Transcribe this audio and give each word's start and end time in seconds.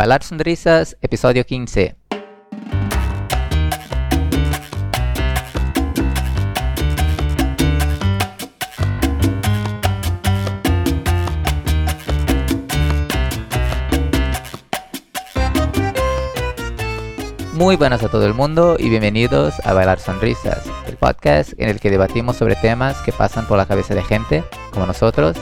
Bailar 0.00 0.22
Sonrisas, 0.22 0.96
episodio 1.02 1.44
15. 1.44 1.94
Muy 17.52 17.76
buenas 17.76 18.02
a 18.02 18.08
todo 18.08 18.24
el 18.24 18.32
mundo 18.32 18.76
y 18.78 18.88
bienvenidos 18.88 19.60
a 19.64 19.74
Bailar 19.74 20.00
Sonrisas, 20.00 20.64
el 20.86 20.96
podcast 20.96 21.52
en 21.58 21.68
el 21.68 21.78
que 21.78 21.90
debatimos 21.90 22.36
sobre 22.36 22.56
temas 22.56 22.96
que 23.02 23.12
pasan 23.12 23.46
por 23.46 23.58
la 23.58 23.66
cabeza 23.66 23.94
de 23.94 24.02
gente, 24.02 24.44
como 24.72 24.86
nosotros, 24.86 25.36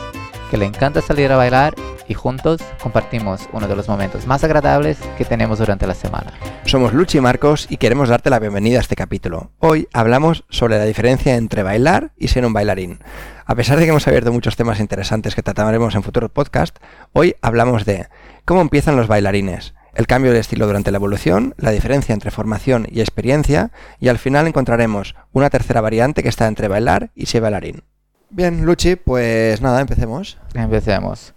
que 0.50 0.56
le 0.56 0.66
encanta 0.66 1.00
salir 1.00 1.30
a 1.30 1.36
bailar 1.36 1.74
y 2.08 2.14
juntos 2.14 2.60
compartimos 2.82 3.48
uno 3.52 3.68
de 3.68 3.76
los 3.76 3.88
momentos 3.88 4.26
más 4.26 4.42
agradables 4.44 4.98
que 5.16 5.24
tenemos 5.24 5.58
durante 5.58 5.86
la 5.86 5.94
semana. 5.94 6.32
Somos 6.64 6.92
Luchi 6.92 7.18
y 7.18 7.20
Marcos 7.20 7.66
y 7.68 7.76
queremos 7.76 8.08
darte 8.08 8.30
la 8.30 8.38
bienvenida 8.38 8.78
a 8.78 8.80
este 8.80 8.96
capítulo. 8.96 9.50
Hoy 9.58 9.88
hablamos 9.92 10.44
sobre 10.48 10.78
la 10.78 10.84
diferencia 10.84 11.36
entre 11.36 11.62
bailar 11.62 12.12
y 12.16 12.28
ser 12.28 12.46
un 12.46 12.52
bailarín. 12.52 13.00
A 13.44 13.54
pesar 13.54 13.78
de 13.78 13.84
que 13.84 13.90
hemos 13.90 14.06
abierto 14.08 14.32
muchos 14.32 14.56
temas 14.56 14.80
interesantes 14.80 15.34
que 15.34 15.42
trataremos 15.42 15.94
en 15.94 16.02
futuros 16.02 16.30
podcasts, 16.30 16.80
hoy 17.12 17.36
hablamos 17.40 17.84
de 17.84 18.08
cómo 18.44 18.60
empiezan 18.60 18.96
los 18.96 19.08
bailarines, 19.08 19.74
el 19.94 20.06
cambio 20.06 20.32
de 20.32 20.40
estilo 20.40 20.66
durante 20.66 20.90
la 20.90 20.98
evolución, 20.98 21.54
la 21.56 21.70
diferencia 21.70 22.12
entre 22.12 22.30
formación 22.30 22.86
y 22.90 23.00
experiencia, 23.00 23.72
y 23.98 24.08
al 24.08 24.18
final 24.18 24.46
encontraremos 24.46 25.14
una 25.32 25.50
tercera 25.50 25.80
variante 25.80 26.22
que 26.22 26.28
está 26.28 26.46
entre 26.46 26.68
bailar 26.68 27.10
y 27.14 27.26
ser 27.26 27.42
bailarín. 27.42 27.82
Bien, 28.30 28.64
Luchi, 28.66 28.96
pues 28.96 29.60
nada, 29.62 29.80
empecemos. 29.80 30.36
Empecemos. 30.54 31.32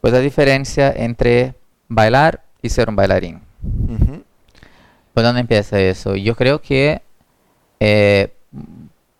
Pues 0.00 0.12
la 0.12 0.20
diferencia 0.20 0.92
entre 0.94 1.54
bailar 1.88 2.44
y 2.62 2.68
ser 2.68 2.88
un 2.88 2.94
bailarín. 2.94 3.40
¿Por 5.12 5.24
dónde 5.24 5.40
empieza 5.40 5.80
eso? 5.80 6.14
Yo 6.14 6.36
creo 6.36 6.60
que 6.60 7.02
eh, 7.80 8.32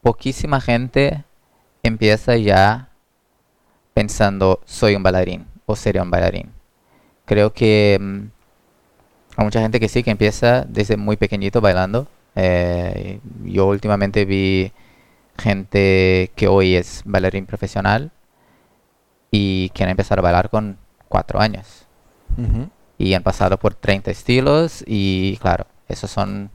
poquísima 0.02 0.60
gente 0.60 1.24
empieza 1.82 2.36
ya 2.36 2.90
pensando 3.92 4.60
soy 4.64 4.94
un 4.94 5.02
bailarín 5.02 5.46
o 5.66 5.74
sería 5.74 6.02
un 6.02 6.10
bailarín. 6.10 6.52
Creo 7.24 7.52
que 7.52 7.98
mm, 8.00 8.20
hay 9.36 9.44
mucha 9.44 9.60
gente 9.60 9.80
que 9.80 9.88
sí, 9.88 10.04
que 10.04 10.10
empieza 10.10 10.64
desde 10.68 10.96
muy 10.96 11.16
pequeñito 11.16 11.60
bailando. 11.60 12.06
Eh, 12.36 13.18
yo 13.44 13.66
últimamente 13.66 14.24
vi 14.24 14.72
gente 15.36 16.32
que 16.36 16.48
hoy 16.48 16.76
es 16.76 17.02
bailarín 17.04 17.46
profesional 17.46 18.12
y 19.30 19.70
quieren 19.70 19.92
empezar 19.92 20.18
a 20.18 20.22
bailar 20.22 20.50
con 20.50 20.78
cuatro 21.08 21.40
años. 21.40 21.86
Y 22.98 23.14
han 23.14 23.22
pasado 23.22 23.58
por 23.58 23.74
30 23.74 24.10
estilos 24.10 24.84
y 24.86 25.38
claro, 25.38 25.66
esos 25.88 26.10
son, 26.10 26.50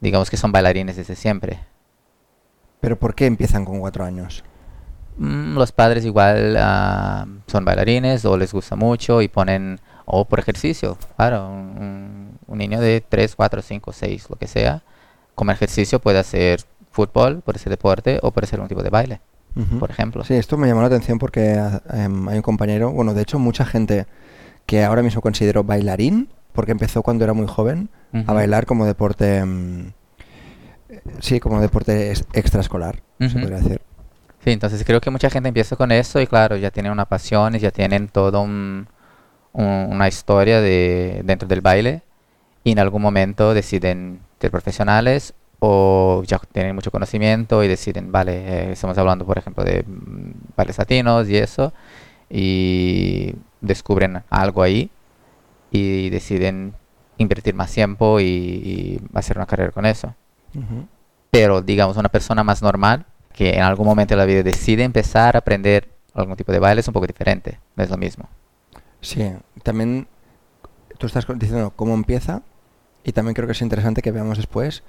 digamos 0.00 0.30
que 0.30 0.36
son 0.36 0.52
bailarines 0.52 0.96
desde 0.96 1.14
siempre. 1.14 1.60
¿Pero 2.80 2.98
por 2.98 3.14
qué 3.14 3.26
empiezan 3.26 3.64
con 3.64 3.80
cuatro 3.80 4.04
años? 4.04 4.44
Mm, 5.18 5.56
los 5.56 5.72
padres 5.72 6.04
igual 6.04 6.56
ah, 6.58 7.26
son 7.46 7.64
bailarines 7.64 8.24
o 8.26 8.36
les 8.36 8.52
gusta 8.52 8.76
mucho 8.76 9.22
y 9.22 9.28
ponen 9.28 9.80
o 10.04 10.24
por 10.26 10.38
ejercicio, 10.38 10.98
claro, 11.16 11.48
un, 11.48 12.38
niño 12.48 12.80
de 12.80 13.02
3, 13.06 13.34
4, 13.36 13.60
5, 13.60 13.92
6, 13.92 14.30
lo 14.30 14.36
que 14.36 14.46
sea, 14.46 14.82
como 15.34 15.50
ejercicio 15.52 15.98
puede 16.00 16.18
hacer 16.18 16.60
fútbol, 16.96 17.42
puede 17.42 17.58
ser 17.58 17.70
deporte 17.70 18.18
o 18.22 18.30
puede 18.30 18.46
ser 18.46 18.60
un 18.60 18.68
tipo 18.68 18.82
de 18.82 18.90
baile, 18.90 19.20
por 19.78 19.90
ejemplo. 19.90 20.24
Sí, 20.24 20.34
esto 20.34 20.56
me 20.56 20.66
llamó 20.66 20.80
la 20.80 20.88
atención 20.88 21.18
porque 21.18 21.60
em, 21.92 22.28
hay 22.28 22.36
un 22.36 22.42
compañero, 22.42 22.90
bueno, 22.90 23.14
de 23.14 23.22
hecho 23.22 23.38
mucha 23.38 23.64
gente 23.64 24.06
que 24.66 24.84
ahora 24.84 25.02
mismo 25.02 25.20
considero 25.20 25.62
bailarín, 25.62 26.28
porque 26.52 26.72
empezó 26.72 27.02
cuando 27.02 27.24
era 27.24 27.34
muy 27.34 27.46
joven 27.46 27.88
a 28.26 28.32
bailar 28.32 28.66
como 28.66 28.86
deporte, 28.86 29.36
em, 29.36 29.92
sí, 31.20 31.38
como 31.38 31.60
deporte 31.60 32.12
extraescolar, 32.32 33.02
se 33.20 33.38
podría 33.38 33.58
decir. 33.58 33.80
Sí, 34.42 34.52
entonces 34.52 34.84
creo 34.84 35.00
que 35.00 35.10
mucha 35.10 35.28
gente 35.28 35.48
empieza 35.48 35.76
con 35.76 35.92
eso 35.92 36.20
y 36.20 36.26
claro, 36.26 36.56
ya 36.56 36.70
tienen 36.70 36.92
una 36.92 37.04
pasión 37.04 37.54
y 37.56 37.58
ya 37.58 37.70
tienen 37.70 38.08
todo 38.08 38.42
un 38.42 38.88
una 39.56 40.06
historia 40.06 40.60
de, 40.60 41.22
dentro 41.24 41.48
del 41.48 41.62
baile 41.62 42.02
y 42.62 42.72
en 42.72 42.78
algún 42.78 43.00
momento 43.00 43.54
deciden 43.54 44.20
ser 44.40 44.50
profesionales 44.50 45.34
o 45.58 46.22
ya 46.26 46.38
tienen 46.52 46.74
mucho 46.74 46.90
conocimiento 46.90 47.64
y 47.64 47.68
deciden, 47.68 48.12
vale, 48.12 48.32
eh, 48.36 48.72
estamos 48.72 48.96
hablando 48.98 49.24
por 49.24 49.38
ejemplo 49.38 49.64
de 49.64 49.82
mm, 49.82 50.54
bailes 50.56 50.78
latinos 50.78 51.28
y 51.28 51.36
eso, 51.36 51.72
y 52.28 53.34
descubren 53.60 54.22
algo 54.30 54.62
ahí 54.62 54.90
y 55.70 56.10
deciden 56.10 56.74
invertir 57.18 57.54
más 57.54 57.72
tiempo 57.72 58.20
y, 58.20 59.00
hacer 59.14 59.38
una 59.38 59.46
carrera 59.46 59.72
con 59.72 59.86
eso. 59.86 60.14
Pero 61.30 61.60
digamos, 61.60 61.96
una 61.96 62.08
persona 62.08 62.42
más 62.42 62.62
normal 62.62 63.04
que 63.32 63.50
en 63.50 63.62
algún 63.62 63.86
momento 63.86 64.14
de 64.14 64.18
la 64.18 64.24
vida 64.24 64.42
decide 64.42 64.84
empezar 64.84 65.36
a 65.36 65.40
aprender 65.40 65.88
algún 66.14 66.36
tipo 66.36 66.50
de 66.50 66.58
baile 66.58 66.80
es 66.80 66.88
un 66.88 66.94
poco 66.94 67.06
diferente, 67.06 67.60
no 67.76 67.84
es 67.84 67.90
lo 67.90 67.98
mismo. 67.98 68.28
Sí, 69.02 69.30
también 69.62 70.08
tú 70.98 71.06
estás 71.06 71.26
diciendo 71.36 71.72
cómo 71.76 71.94
empieza 71.94 72.42
y 73.04 73.12
también 73.12 73.34
creo 73.34 73.46
que 73.46 73.52
es 73.52 73.60
interesante 73.60 74.00
que 74.00 74.10
veamos 74.10 74.38
después 74.38 74.82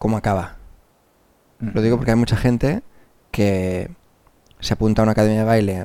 cómo 0.00 0.16
acaba. 0.16 0.56
Lo 1.60 1.82
digo 1.82 1.98
porque 1.98 2.12
hay 2.12 2.16
mucha 2.16 2.36
gente 2.36 2.82
que 3.30 3.90
se 4.58 4.72
apunta 4.72 5.02
a 5.02 5.04
una 5.04 5.12
academia 5.12 5.40
de 5.40 5.44
baile 5.44 5.84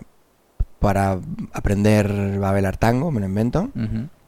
para 0.79 1.19
aprender 1.51 2.39
a 2.41 2.51
bailar 2.51 2.77
tango, 2.77 3.11
me 3.11 3.19
lo 3.19 3.25
invento, 3.25 3.69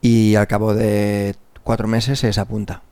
y 0.01 0.35
al 0.35 0.45
cabo 0.45 0.75
de 0.75 1.35
cuatro 1.63 1.87
meses 1.87 2.19
se 2.19 2.27
desapunta. 2.27 2.83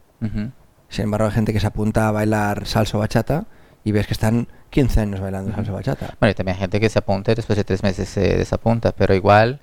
Sin 0.88 1.04
embargo, 1.04 1.28
hay 1.28 1.34
gente 1.34 1.52
que 1.52 1.60
se 1.60 1.68
apunta 1.68 2.08
a 2.08 2.12
bailar 2.12 2.66
salsa 2.66 2.98
o 2.98 3.02
bachata 3.02 3.46
y 3.84 3.92
ves 3.92 4.08
que 4.08 4.14
están 4.14 4.48
15 4.70 5.02
años 5.02 5.20
bailando 5.20 5.54
salsa 5.54 5.74
bachata. 5.74 6.16
Bueno, 6.22 6.32
y 6.32 6.34
también 6.34 6.56
hay 6.56 6.62
gente 6.62 6.80
que 6.80 6.88
se 6.88 7.00
apunta 7.00 7.34
y 7.34 7.36
después 7.36 7.58
de 7.58 7.66
tres 7.66 7.84
meses 7.84 8.08
se 8.08 8.38
desapunta, 8.38 8.94
pero 8.94 9.14
igual 9.14 9.60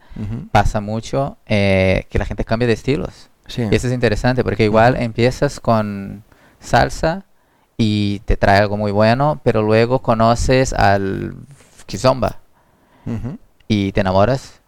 pasa 0.50 0.82
mucho 0.82 1.38
eh, 1.46 2.04
que 2.10 2.18
la 2.18 2.26
gente 2.26 2.44
cambia 2.44 2.68
de 2.68 2.74
estilos. 2.74 3.30
Sí. 3.46 3.62
Y 3.70 3.74
eso 3.74 3.86
es 3.86 3.94
interesante 3.94 4.44
porque 4.44 4.64
igual 4.64 4.96
empiezas 4.96 5.60
con 5.60 6.24
salsa 6.62 7.24
y 7.76 8.20
te 8.20 8.36
trae 8.36 8.60
algo 8.60 8.76
muy 8.76 8.92
bueno, 8.92 9.40
pero 9.42 9.62
luego 9.62 10.00
conoces 10.00 10.72
al 10.72 11.34
kizomba 11.86 12.38
y 13.68 13.92
te 13.92 14.00
enamoras 14.00 14.60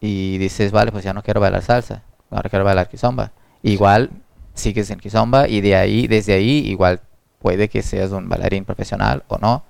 y 0.00 0.38
dices, 0.38 0.72
vale, 0.72 0.92
pues 0.92 1.04
ya 1.04 1.12
no 1.12 1.22
quiero 1.22 1.40
bailar 1.40 1.62
salsa, 1.62 2.02
ahora 2.30 2.50
quiero 2.50 2.64
bailar 2.64 2.88
kizomba. 2.88 3.32
Igual 3.62 4.10
sigues 4.54 4.90
en 4.90 4.98
kizomba 4.98 5.48
y 5.48 5.60
de 5.60 5.76
ahí, 5.76 6.06
desde 6.06 6.34
ahí, 6.34 6.58
igual 6.66 7.00
puede 7.40 7.68
que 7.68 7.82
seas 7.82 8.10
un 8.10 8.28
bailarín 8.28 8.64
profesional 8.64 9.24
o 9.28 9.38
no. 9.38 9.62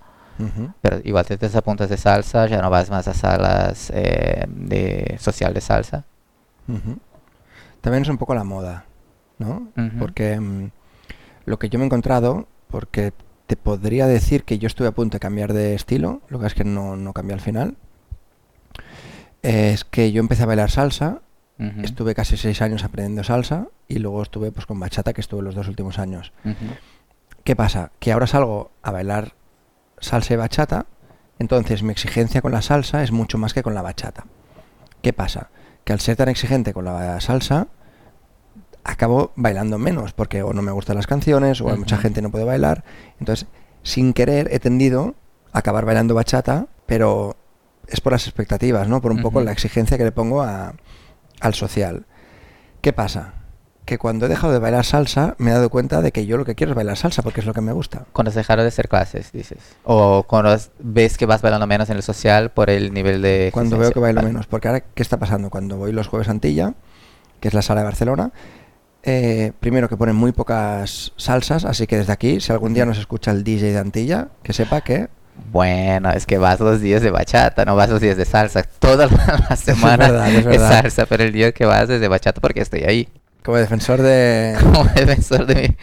Pero 0.83 1.01
igual 1.05 1.25
te 1.25 1.39
desapuntas 1.39 1.89
de 1.89 1.97
salsa, 1.97 2.47
ya 2.47 2.61
no 2.61 2.69
vas 2.69 2.91
más 2.91 3.09
a 3.09 3.15
salas 3.15 3.91
eh, 3.95 4.45
de 4.49 5.17
social 5.19 5.55
de 5.55 5.61
salsa. 5.63 6.05
También 7.81 8.03
es 8.03 8.09
un 8.09 8.19
poco 8.19 8.35
la 8.35 8.45
moda, 8.45 8.85
¿no? 9.39 9.69
Porque 9.99 10.39
mm, 10.39 10.71
lo 11.47 11.59
que 11.59 11.71
yo 11.71 11.79
me 11.79 11.85
he 11.85 11.87
encontrado, 11.87 12.47
porque 12.69 13.13
te 13.47 13.57
podría 13.57 14.07
decir 14.07 14.45
que 14.45 14.59
yo 14.59 14.67
estuve 14.67 14.89
a 14.89 14.93
punto 14.93 15.17
de 15.17 15.21
cambiar 15.21 15.53
de 15.53 15.75
estilo, 15.75 16.21
lo 16.29 16.41
que 16.41 16.47
es 16.47 16.55
que 16.55 16.65
no, 16.65 16.97
no 16.97 17.13
cambié 17.13 17.35
al 17.35 17.41
final, 17.41 17.77
es 19.43 19.85
que 19.85 20.13
yo 20.13 20.21
empecé 20.21 20.43
a 20.43 20.47
bailar 20.47 20.71
salsa, 20.71 21.23
estuve 21.83 22.15
casi 22.15 22.37
seis 22.37 22.61
años 22.61 22.85
aprendiendo 22.85 23.25
salsa 23.25 23.69
y 23.89 23.99
luego 23.99 24.23
estuve 24.23 24.53
pues 24.53 24.67
con 24.67 24.79
bachata, 24.79 25.15
que 25.15 25.23
estuve 25.23 25.41
los 25.41 25.55
dos 25.55 25.69
últimos 25.69 25.99
años. 25.99 26.33
¿Qué 27.45 27.57
pasa? 27.57 27.93
Que 27.99 28.13
ahora 28.13 28.27
salgo 28.27 28.73
a 28.83 28.91
bailar 28.91 29.33
salsa 30.01 30.35
y 30.35 30.37
bachata, 30.37 30.87
entonces 31.39 31.83
mi 31.83 31.93
exigencia 31.93 32.43
con 32.43 32.53
la 32.53 32.61
salsa 32.61 33.03
es 33.03 33.13
mucho 33.13 33.39
más 33.39 33.55
que 33.55 33.63
con 33.63 33.75
la 33.75 33.83
bachata. 33.83 34.27
¿Qué 35.01 35.13
pasa? 35.13 35.51
Que 35.85 35.93
al 35.93 36.01
ser 36.01 36.17
tan 36.17 36.29
exigente 36.29 36.75
con 36.75 36.85
la 36.85 37.21
salsa, 37.21 37.69
acabo 38.87 39.33
bailando 39.37 39.79
menos, 39.79 40.13
porque 40.13 40.43
o 40.43 40.53
no 40.53 40.63
me 40.63 40.73
gustan 40.73 40.97
las 40.97 41.07
canciones, 41.07 41.61
o 41.61 41.71
hay 41.71 41.79
mucha 41.79 41.99
gente 41.99 42.23
no 42.23 42.31
puede 42.31 42.45
bailar. 42.45 42.85
Entonces, 43.19 43.47
sin 43.83 44.13
querer, 44.13 44.49
he 44.53 44.61
tendido 44.61 45.15
a 45.53 45.59
acabar 45.59 45.85
bailando 45.85 46.15
bachata, 46.15 46.67
pero 46.87 47.37
es 47.89 48.01
por 48.01 48.13
las 48.13 48.27
expectativas, 48.27 48.89
¿no? 48.89 49.01
Por 49.01 49.13
un 49.13 49.23
poco 49.23 49.41
la 49.41 49.53
exigencia 49.53 49.99
que 49.99 50.05
le 50.05 50.13
pongo 50.13 50.43
a, 50.43 50.75
al 51.41 51.55
social. 51.55 52.07
¿Qué 52.81 52.93
pasa? 52.93 53.35
que 53.87 53.99
cuando 53.99 54.27
he 54.27 54.29
dejado 54.29 54.53
de 54.53 54.59
bailar 54.59 54.85
salsa 54.85 55.37
me 55.39 55.53
he 55.53 55.55
dado 55.55 55.71
cuenta 55.71 56.03
de 56.03 56.11
que 56.11 56.27
yo 56.27 56.37
lo 56.37 56.45
que 56.45 56.57
quiero 56.57 56.73
es 56.73 56.77
bailar 56.77 56.97
salsa 56.97 57.23
porque 57.23 57.41
es 57.41 57.47
lo 57.47 57.55
que 57.55 57.61
me 57.61 57.73
gusta. 57.73 58.05
Cuando 58.13 58.31
has 58.31 58.35
dejado 58.35 58.63
de 58.63 58.69
hacer 58.69 58.89
clases, 58.89 59.31
dices. 59.31 59.59
O 59.85 60.25
cuando 60.25 60.55
ves 60.81 61.17
que 61.17 61.25
vas 61.25 61.41
bailando 61.41 61.69
menos 61.69 61.89
en 61.89 61.97
el 61.97 62.03
social 62.03 62.51
por 62.51 62.69
el 62.69 62.93
nivel 62.93 63.23
de... 63.23 63.51
Cuando 63.55 63.79
veo 63.79 63.93
que 63.93 64.01
bailo 64.01 64.23
menos. 64.23 64.49
Porque 64.49 64.67
ahora, 64.67 64.81
¿qué 64.81 65.03
está 65.03 65.19
pasando? 65.19 65.51
Cuando 65.51 65.77
voy 65.77 65.93
los 65.93 66.09
jueves 66.09 66.27
a 66.27 66.33
Antilla, 66.33 66.75
que 67.39 67.47
es 67.47 67.55
la 67.55 67.63
sala 67.63 67.83
de 67.83 67.85
Barcelona, 67.85 68.33
eh, 69.09 69.53
primero 69.61 69.89
que 69.89 69.97
ponen 69.97 70.17
muy 70.17 70.33
pocas 70.33 71.13
salsas, 71.17 71.65
así 71.65 71.87
que 71.87 71.97
desde 71.97 72.13
aquí, 72.13 72.41
si 72.41 72.51
algún 72.51 72.75
día 72.75 72.85
nos 72.85 72.99
escucha 72.99 73.31
el 73.31 73.45
DJ 73.45 73.71
de 73.71 73.79
Antilla, 73.79 74.29
que 74.43 74.53
sepa 74.53 74.81
que 74.81 75.09
Bueno, 75.53 76.11
es 76.11 76.27
que 76.27 76.39
vas 76.39 76.59
los 76.59 76.81
días 76.81 77.03
de 77.03 77.13
bachata, 77.13 77.65
no 77.65 77.77
vas 77.77 77.89
los 77.89 78.01
días 78.01 78.17
de 78.17 78.25
salsa. 78.25 78.65
Toda 78.65 79.07
la 79.07 79.55
semana 79.57 80.29
es, 80.29 80.61
salsa, 80.61 81.07
pero 81.07 81.23
el 81.23 81.33
día 81.33 81.53
que 81.53 81.65
vas 81.65 81.89
es 81.89 82.01
de 82.01 82.09
bachata 82.09 82.41
porque 82.41 82.61
estoy 82.63 82.83
ahí. 82.83 83.09
Como 83.45 83.59
defensor 83.59 84.03
de... 84.03 84.57
Como 84.61 84.85
defensor 84.87 85.47
de 85.47 85.55
mi, 85.55 85.77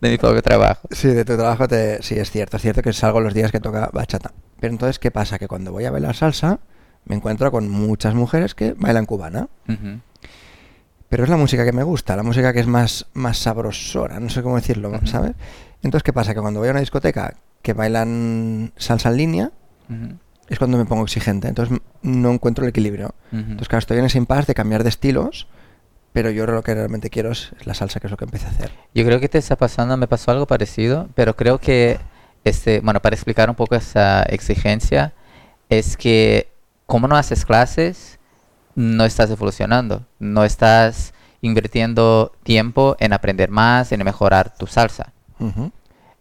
de 0.00 0.10
mi 0.10 0.16
propio 0.16 0.40
trabajo. 0.40 0.88
Sí, 0.90 1.08
de 1.08 1.26
tu 1.26 1.36
trabajo, 1.36 1.68
te... 1.68 2.02
sí, 2.02 2.18
es 2.18 2.30
cierto. 2.30 2.56
Es 2.56 2.62
cierto 2.62 2.80
que 2.80 2.94
salgo 2.94 3.20
los 3.20 3.34
días 3.34 3.52
que 3.52 3.60
toca 3.60 3.90
bachata. 3.92 4.32
Pero 4.58 4.72
entonces, 4.72 4.98
¿qué 4.98 5.10
pasa? 5.10 5.38
Que 5.38 5.48
cuando 5.48 5.70
voy 5.70 5.84
a 5.84 5.90
bailar 5.90 6.16
salsa, 6.16 6.60
me 7.04 7.14
encuentro 7.14 7.50
con 7.50 7.68
muchas 7.68 8.14
mujeres 8.14 8.54
que 8.54 8.72
bailan 8.72 9.04
cubana. 9.04 9.48
Pero 11.10 11.24
es 11.24 11.28
la 11.28 11.36
música 11.36 11.66
que 11.66 11.72
me 11.72 11.82
gusta, 11.82 12.16
la 12.16 12.22
música 12.22 12.54
que 12.54 12.60
es 12.60 12.66
más, 12.66 13.06
más 13.12 13.36
sabrosora, 13.36 14.18
no 14.18 14.30
sé 14.30 14.42
cómo 14.42 14.56
decirlo, 14.56 14.92
¿sabes? 15.04 15.32
Entonces, 15.82 16.02
¿qué 16.02 16.14
pasa? 16.14 16.32
Que 16.32 16.40
cuando 16.40 16.60
voy 16.60 16.68
a 16.68 16.72
una 16.72 16.80
discoteca 16.80 17.34
que 17.60 17.74
bailan 17.74 18.72
salsa 18.76 19.10
en 19.10 19.16
línea, 19.18 19.50
es 20.48 20.58
cuando 20.58 20.78
me 20.78 20.86
pongo 20.86 21.02
exigente. 21.02 21.48
Entonces, 21.48 21.78
no 22.00 22.30
encuentro 22.30 22.64
el 22.64 22.70
equilibrio. 22.70 23.14
Entonces, 23.32 23.68
claro, 23.68 23.80
estoy 23.80 23.98
en 23.98 24.06
ese 24.06 24.16
impasse 24.16 24.46
de 24.46 24.54
cambiar 24.54 24.84
de 24.84 24.88
estilos 24.88 25.46
pero 26.12 26.30
yo 26.30 26.46
lo 26.46 26.62
que 26.62 26.74
realmente 26.74 27.10
quiero 27.10 27.30
es, 27.30 27.52
la 27.64 27.74
salsa, 27.74 28.00
que 28.00 28.06
es 28.06 28.10
lo 28.10 28.16
que 28.16 28.24
empecé 28.24 28.46
a 28.46 28.50
hacer. 28.50 28.72
Yo 28.94 29.04
creo 29.04 29.20
que 29.20 29.28
te 29.28 29.38
está 29.38 29.56
pasando, 29.56 29.96
me 29.96 30.08
pasó 30.08 30.30
algo 30.30 30.46
parecido, 30.46 31.08
pero 31.14 31.36
creo 31.36 31.58
que, 31.58 32.00
este, 32.44 32.80
bueno, 32.80 33.00
para 33.00 33.14
explicar 33.14 33.48
un 33.48 33.56
poco 33.56 33.76
esa 33.76 34.22
exigencia, 34.24 35.12
es 35.68 35.96
que 35.96 36.48
como 36.86 37.06
no 37.06 37.16
haces 37.16 37.44
clases, 37.44 38.18
no 38.74 39.04
estás 39.04 39.30
evolucionando, 39.30 40.06
no 40.18 40.44
estás 40.44 41.12
invirtiendo 41.42 42.32
tiempo 42.42 42.96
en 43.00 43.12
aprender 43.12 43.50
más, 43.50 43.92
en 43.92 44.04
mejorar 44.04 44.54
tu 44.56 44.66
salsa. 44.66 45.12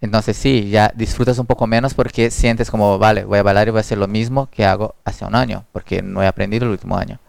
Entonces 0.02 0.38
sí, 0.38 0.70
ya 0.70 0.94
disfrutas 0.96 1.40
un 1.40 1.46
poco 1.46 1.68
menos 1.68 1.94
porque 1.94 2.32
sientes 2.32 2.72
como, 2.72 2.98
vale, 2.98 3.26
voy 3.26 3.40
a 3.40 3.44
bailar 3.44 3.68
y 3.68 3.72
voy 3.72 3.80
a 3.80 3.82
hacer 3.82 3.98
lo 3.98 4.08
mismo 4.08 4.50
que 4.50 4.66
hago 4.66 4.96
hace 5.04 5.26
un 5.26 5.36
año, 5.36 5.66
porque 5.74 6.02
no 6.02 6.24
he 6.24 6.28
aprendido 6.28 6.66
el 6.66 6.72
último 6.72 6.98
año. 6.98 7.20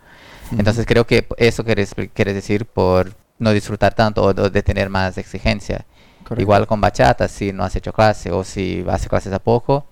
Entonces 0.57 0.87
creo 0.87 1.07
que 1.07 1.27
eso 1.37 1.65
quieres, 1.65 1.95
decir 2.15 2.67
por 2.67 3.13
no 3.39 3.53
disfrutar 3.53 3.95
tanto 3.95 4.23
o 4.23 4.33
de 4.33 4.63
tener 4.63 4.89
más 4.89 5.19
exigencia. 5.19 5.85
Igual 6.37 6.67
con 6.69 6.81
bachata, 6.81 7.27
si 7.27 7.53
no 7.53 7.65
has 7.65 7.75
hecho 7.75 7.93
clase 7.93 8.31
o 8.31 8.45
si 8.45 8.85
haces 8.89 9.09
clases 9.09 9.33
a 9.33 9.41
poco, 9.41 9.85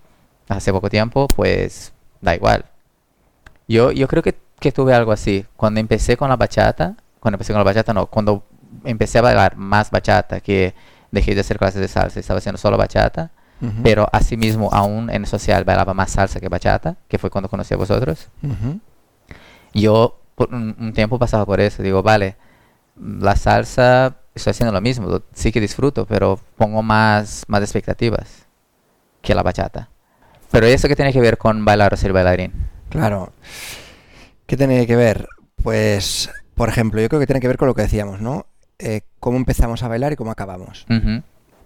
hace 0.49 0.73
poco 0.73 0.89
tiempo, 0.89 1.27
pues 1.29 1.93
da 2.21 2.35
igual. 2.35 2.65
Yo, 3.67 3.91
yo 3.91 4.07
creo 4.07 4.23
que, 4.23 4.37
que 4.61 4.73
tuve 4.73 4.95
algo 4.95 5.13
así. 5.13 5.45
Cuando 5.57 5.81
empecé 5.81 6.17
con 6.17 6.29
la 6.29 6.37
bachata, 6.37 6.97
cuando 7.21 7.37
empecé 7.37 7.53
con 7.53 7.61
la 7.61 7.65
bachata, 7.65 7.93
no, 7.93 8.07
cuando 8.07 8.45
empecé 8.85 9.19
a 9.19 9.23
bailar 9.23 9.57
más 9.57 9.91
bachata, 9.91 10.41
que 10.41 10.75
dejé 11.11 11.35
de 11.35 11.41
hacer 11.41 11.59
clases 11.59 11.81
de 11.81 11.89
salsa, 11.89 12.21
estaba 12.21 12.39
haciendo 12.39 12.59
solo 12.59 12.77
bachata, 12.77 13.31
pero 13.83 14.09
asimismo 14.13 14.69
aún 14.73 15.11
en 15.11 15.27
social 15.27 15.65
bailaba 15.65 15.93
más 15.93 16.13
salsa 16.13 16.39
que 16.39 16.49
bachata, 16.49 16.97
que 17.09 17.19
fue 17.19 17.29
cuando 17.29 17.49
conocí 17.49 17.75
a 17.75 17.77
vosotros. 17.77 18.29
Yo 19.75 20.21
un, 20.37 20.93
tiempo 20.95 21.19
pasaba 21.19 21.45
por 21.45 21.61
eso. 21.61 21.83
Digo, 21.83 22.03
vale, 22.03 22.37
la 22.97 23.37
salsa, 23.37 24.17
estoy 24.35 24.53
haciendo 24.53 24.73
lo 24.73 24.81
mismo, 24.81 25.23
sí 25.33 25.51
que 25.53 25.61
disfruto, 25.61 26.07
pero 26.07 26.39
pongo 26.57 26.83
más, 26.83 27.45
más 27.49 27.63
expectativas 27.63 28.47
que 29.23 29.35
la 29.35 29.43
bachata. 29.43 29.89
Pero 30.51 30.67
eso 30.67 30.89
que 30.89 30.97
tiene 30.97 31.13
que 31.13 31.21
ver 31.21 31.37
con 31.37 31.65
bailar 31.65 31.93
o 31.93 31.97
ser 31.97 32.13
bailarín. 32.13 32.53
Claro. 32.89 33.33
¿Qué 34.49 34.57
tiene 34.57 34.87
que 34.87 34.97
ver? 34.97 35.29
Pues, 35.63 36.31
por 36.55 36.71
ejemplo, 36.71 37.03
yo 37.03 37.09
creo 37.11 37.21
que 37.21 37.27
tiene 37.27 37.41
que 37.41 37.49
ver 37.49 37.59
con 37.59 37.69
lo 37.69 37.75
que 37.75 37.83
decíamos, 37.83 38.23
¿no? 38.23 38.47
Eh, 38.79 39.03
cómo 39.21 39.37
empezamos 39.37 39.83
a 39.83 39.89
bailar 39.89 40.15
y 40.15 40.17
cómo 40.17 40.31
acabamos. 40.31 40.87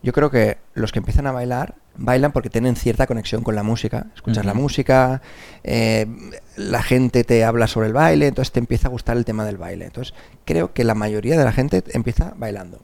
Yo 0.02 0.12
creo 0.12 0.32
que 0.32 0.58
los 0.75 0.90
que 0.90 0.99
empiezan 0.99 1.29
a 1.29 1.32
bailar 1.32 1.76
bailan 1.94 2.32
porque 2.32 2.50
tienen 2.50 2.75
cierta 2.75 3.06
conexión 3.06 3.44
con 3.44 3.55
la 3.55 3.62
música. 3.62 4.06
Escuchas 4.17 4.44
la 4.44 4.55
música, 4.55 5.23
eh, 5.62 6.06
la 6.56 6.82
gente 6.82 7.23
te 7.23 7.44
habla 7.44 7.69
sobre 7.69 7.87
el 7.87 7.93
baile, 7.93 8.26
entonces 8.26 8.50
te 8.50 8.58
empieza 8.58 8.88
a 8.88 8.90
gustar 8.90 9.17
el 9.17 9.25
tema 9.25 9.44
del 9.44 9.58
baile. 9.58 9.85
Entonces 9.85 10.12
creo 10.44 10.73
que 10.73 10.82
la 10.82 10.96
mayoría 10.96 11.38
de 11.38 11.44
la 11.44 11.52
gente 11.52 11.85
empieza 11.93 12.35
bailando. 12.37 12.81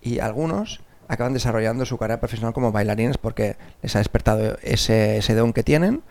Y 0.00 0.20
algunos 0.20 0.82
acaban 1.08 1.32
desarrollando 1.32 1.84
su 1.84 1.98
carrera 1.98 2.20
profesional 2.20 2.54
como 2.54 2.70
bailarines 2.70 3.18
porque 3.18 3.56
les 3.82 3.96
ha 3.96 3.98
despertado 3.98 4.56
ese, 4.62 5.16
ese 5.16 5.34
don 5.34 5.52
que 5.52 5.64
tienen 5.64 6.02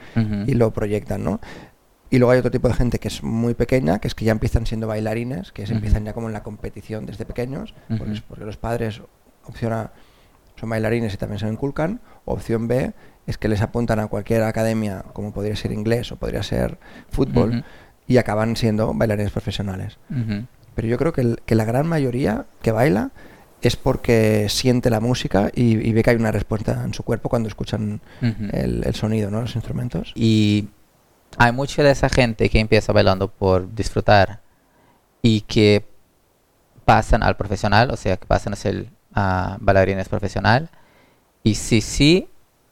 y 0.45 0.55
lo 0.55 0.71
proyectan, 0.71 1.23
¿no? 1.23 1.39
Y 2.09 2.17
luego 2.17 2.31
hay 2.31 2.39
otro 2.39 2.51
tipo 2.51 2.67
de 2.67 2.73
gente 2.73 2.99
que 2.99 3.07
es 3.07 3.21
muy 3.23 3.53
pequeña, 3.53 3.99
que 3.99 4.07
es 4.07 4.15
que 4.15 4.25
ya 4.25 4.31
empiezan 4.31 4.65
siendo 4.65 4.87
bailarines, 4.87 5.51
que 5.51 5.67
se 5.67 5.73
empiezan 5.73 6.05
ya 6.05 6.13
como 6.13 6.27
en 6.27 6.33
la 6.33 6.41
competición 6.41 7.05
desde 7.05 7.25
pequeños, 7.25 7.75
porque, 7.87 8.21
porque, 8.27 8.45
los 8.45 8.57
padres 8.57 9.01
opcionan 9.45 9.91
son 10.59 10.69
bailarines 10.69 11.13
y 11.13 11.17
también 11.17 11.39
se 11.39 11.45
lo 11.45 11.51
inculcan. 11.51 12.01
Opción 12.25 12.67
B 12.67 12.93
es 13.27 13.37
que 13.37 13.47
les 13.47 13.61
apuntan 13.61 13.99
a 13.99 14.07
cualquier 14.07 14.43
academia, 14.43 15.05
como 15.13 15.31
podría 15.31 15.55
ser 15.55 15.71
inglés 15.71 16.11
o 16.11 16.17
podría 16.17 16.43
ser 16.43 16.77
fútbol, 17.09 17.63
y 18.07 18.17
acaban 18.17 18.55
siendo 18.55 18.93
bailarines 18.93 19.31
profesionales. 19.31 19.97
Pero 20.75 20.87
yo 20.87 20.97
creo 20.97 21.13
que, 21.13 21.55
la 21.55 21.65
gran 21.65 21.87
mayoría 21.87 22.45
que 22.61 22.71
baila 22.71 23.11
es 23.61 23.75
porque 23.75 24.47
siente 24.49 24.89
la 24.89 24.99
música 24.99 25.51
y, 25.53 25.91
ve 25.93 26.03
que 26.03 26.09
hay 26.11 26.15
una 26.15 26.31
respuesta 26.31 26.83
en 26.83 26.93
su 26.93 27.03
cuerpo 27.03 27.29
cuando 27.29 27.47
escuchan 27.47 28.01
el, 28.51 28.95
sonido, 28.95 29.29
¿no? 29.29 29.41
los 29.41 29.55
instrumentos. 29.55 30.11
Y 30.15 30.69
hay 31.37 31.51
mucha 31.51 31.83
de 31.83 31.91
esa 31.91 32.09
gente 32.09 32.49
que 32.49 32.59
empieza 32.59 32.93
bailando 32.93 33.29
por 33.29 33.73
disfrutar 33.73 34.41
y 35.21 35.41
que 35.41 35.85
pasan 36.85 37.23
al 37.23 37.37
profesional, 37.37 37.91
o 37.91 37.97
sea, 37.97 38.17
que 38.17 38.25
pasan 38.25 38.53
a 38.53 38.55
ser 38.55 38.87
a 39.13 39.57
bailarines 39.59 40.09
profesional? 40.09 40.69
Y 41.43 41.55
si 41.55 41.81
sí, 41.81 42.29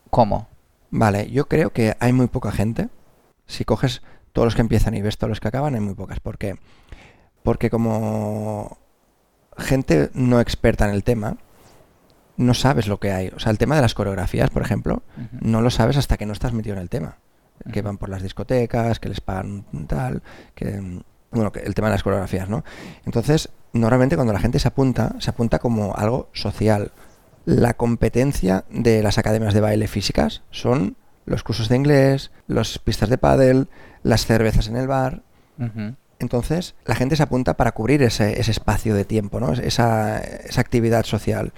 ¿cómo? 0.09 0.47
Vale, 0.89 1.29
yo 1.31 1.47
creo 1.47 1.71
que 1.71 1.95
hay 1.99 2.13
muy 2.13 2.27
poca 2.27 2.51
gente. 2.51 2.89
Si 3.45 3.65
coges 3.65 4.01
todos 4.33 4.45
los 4.45 4.55
que 4.55 4.61
empiezan 4.61 4.93
y 4.93 5.01
ves 5.01 5.17
todos 5.17 5.29
los 5.29 5.39
que 5.39 5.47
acaban, 5.47 5.75
hay 5.75 5.81
muy 5.81 5.95
pocas. 5.95 6.19
¿Por 6.19 6.37
qué? 6.37 6.57
Porque 7.43 7.69
como 7.69 8.77
gente 9.57 10.11
no 10.13 10.39
experta 10.39 10.85
en 10.85 10.93
el 10.93 11.03
tema, 11.03 11.37
no 12.35 12.53
sabes 12.53 12.87
lo 12.87 12.99
que 12.99 13.11
hay. 13.11 13.29
O 13.29 13.39
sea, 13.39 13.51
el 13.51 13.57
tema 13.57 13.75
de 13.75 13.81
las 13.81 13.93
coreografías, 13.93 14.49
por 14.49 14.61
ejemplo, 14.61 15.01
no 15.31 15.61
lo 15.61 15.69
sabes 15.69 15.97
hasta 15.97 16.17
que 16.17 16.25
no 16.25 16.33
estás 16.33 16.53
metido 16.53 16.75
en 16.75 16.81
el 16.81 16.89
tema. 16.89 17.17
Que 17.71 17.81
van 17.81 17.97
por 17.97 18.09
las 18.09 18.21
discotecas, 18.21 18.99
que 18.99 19.09
les 19.09 19.21
pagan 19.21 19.65
tal, 19.87 20.21
que 20.55 21.01
bueno, 21.31 21.51
el 21.63 21.75
tema 21.75 21.87
de 21.87 21.93
las 21.93 22.03
coreografías, 22.03 22.49
¿no? 22.49 22.63
Entonces, 23.05 23.49
normalmente 23.73 24.15
cuando 24.15 24.33
la 24.33 24.39
gente 24.39 24.59
se 24.59 24.67
apunta, 24.67 25.15
se 25.19 25.29
apunta 25.29 25.59
como 25.59 25.95
algo 25.95 26.29
social. 26.33 26.91
La 27.45 27.75
competencia 27.75 28.65
de 28.69 29.03
las 29.03 29.17
academias 29.17 29.53
de 29.53 29.61
baile 29.61 29.87
físicas 29.87 30.43
son 30.51 30.95
los 31.25 31.43
cursos 31.43 31.69
de 31.69 31.75
inglés, 31.75 32.31
las 32.47 32.79
pistas 32.79 33.09
de 33.09 33.17
pádel, 33.17 33.67
las 34.03 34.25
cervezas 34.25 34.67
en 34.67 34.77
el 34.77 34.87
bar. 34.87 35.23
Entonces, 36.19 36.75
la 36.85 36.95
gente 36.95 37.15
se 37.15 37.23
apunta 37.23 37.55
para 37.55 37.73
cubrir 37.73 38.01
ese, 38.03 38.39
espacio 38.39 38.95
de 38.95 39.05
tiempo, 39.05 39.39
¿no? 39.39 39.53
Esa, 39.53 40.19
esa, 40.19 40.61
actividad 40.61 41.03
social. 41.03 41.53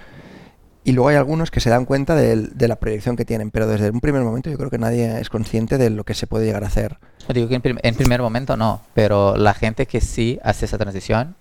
Y 0.82 0.92
luego 0.92 1.08
hay 1.08 1.16
algunos 1.16 1.50
que 1.50 1.60
se 1.60 1.68
dan 1.68 1.84
cuenta 1.84 2.14
de, 2.14 2.68
la 2.68 2.76
proyección 2.76 3.16
que 3.16 3.24
tienen, 3.24 3.50
pero 3.50 3.66
desde 3.66 3.90
un 3.90 4.00
primer 4.00 4.22
momento 4.22 4.48
yo 4.48 4.56
creo 4.56 4.70
que 4.70 4.78
nadie 4.78 5.20
es 5.20 5.28
consciente 5.28 5.76
de 5.76 5.90
lo 5.90 6.04
que 6.04 6.14
se 6.14 6.26
puede 6.26 6.46
llegar 6.46 6.64
a 6.64 6.68
hacer. 6.68 6.98
Digo 7.34 7.48
que 7.48 7.54
en, 7.54 7.94
primer 7.94 8.22
momento 8.22 8.56
no, 8.56 8.80
pero 8.94 9.36
la 9.36 9.52
gente 9.52 9.86
que 9.86 10.00
sí 10.00 10.40
hace 10.42 10.64
esa 10.64 10.78
transición, 10.78 11.36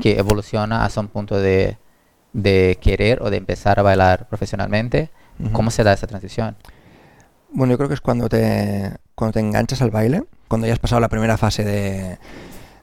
que 0.00 0.18
evoluciona 0.18 0.84
hasta 0.84 1.00
un 1.00 1.08
punto 1.08 1.38
de, 1.38 1.78
querer 2.80 3.22
o 3.22 3.30
de 3.30 3.38
empezar 3.38 3.80
a 3.80 3.82
bailar 3.82 4.28
profesionalmente, 4.28 5.10
¿cómo 5.52 5.70
se 5.70 5.82
da 5.82 5.94
esa 5.94 6.06
transición? 6.06 6.56
Bueno, 7.52 7.72
yo 7.72 7.78
creo 7.78 7.88
que 7.88 7.94
es 7.94 8.00
cuando 8.00 8.28
te, 8.28 8.92
cuando 9.14 9.32
te 9.32 9.40
enganchas 9.40 9.80
al 9.80 9.90
baile, 9.90 10.24
cuando 10.48 10.66
ya 10.66 10.72
has 10.74 10.78
pasado 10.78 11.00
la 11.00 11.08
primera 11.08 11.38
fase 11.38 11.64
de, 11.64 12.18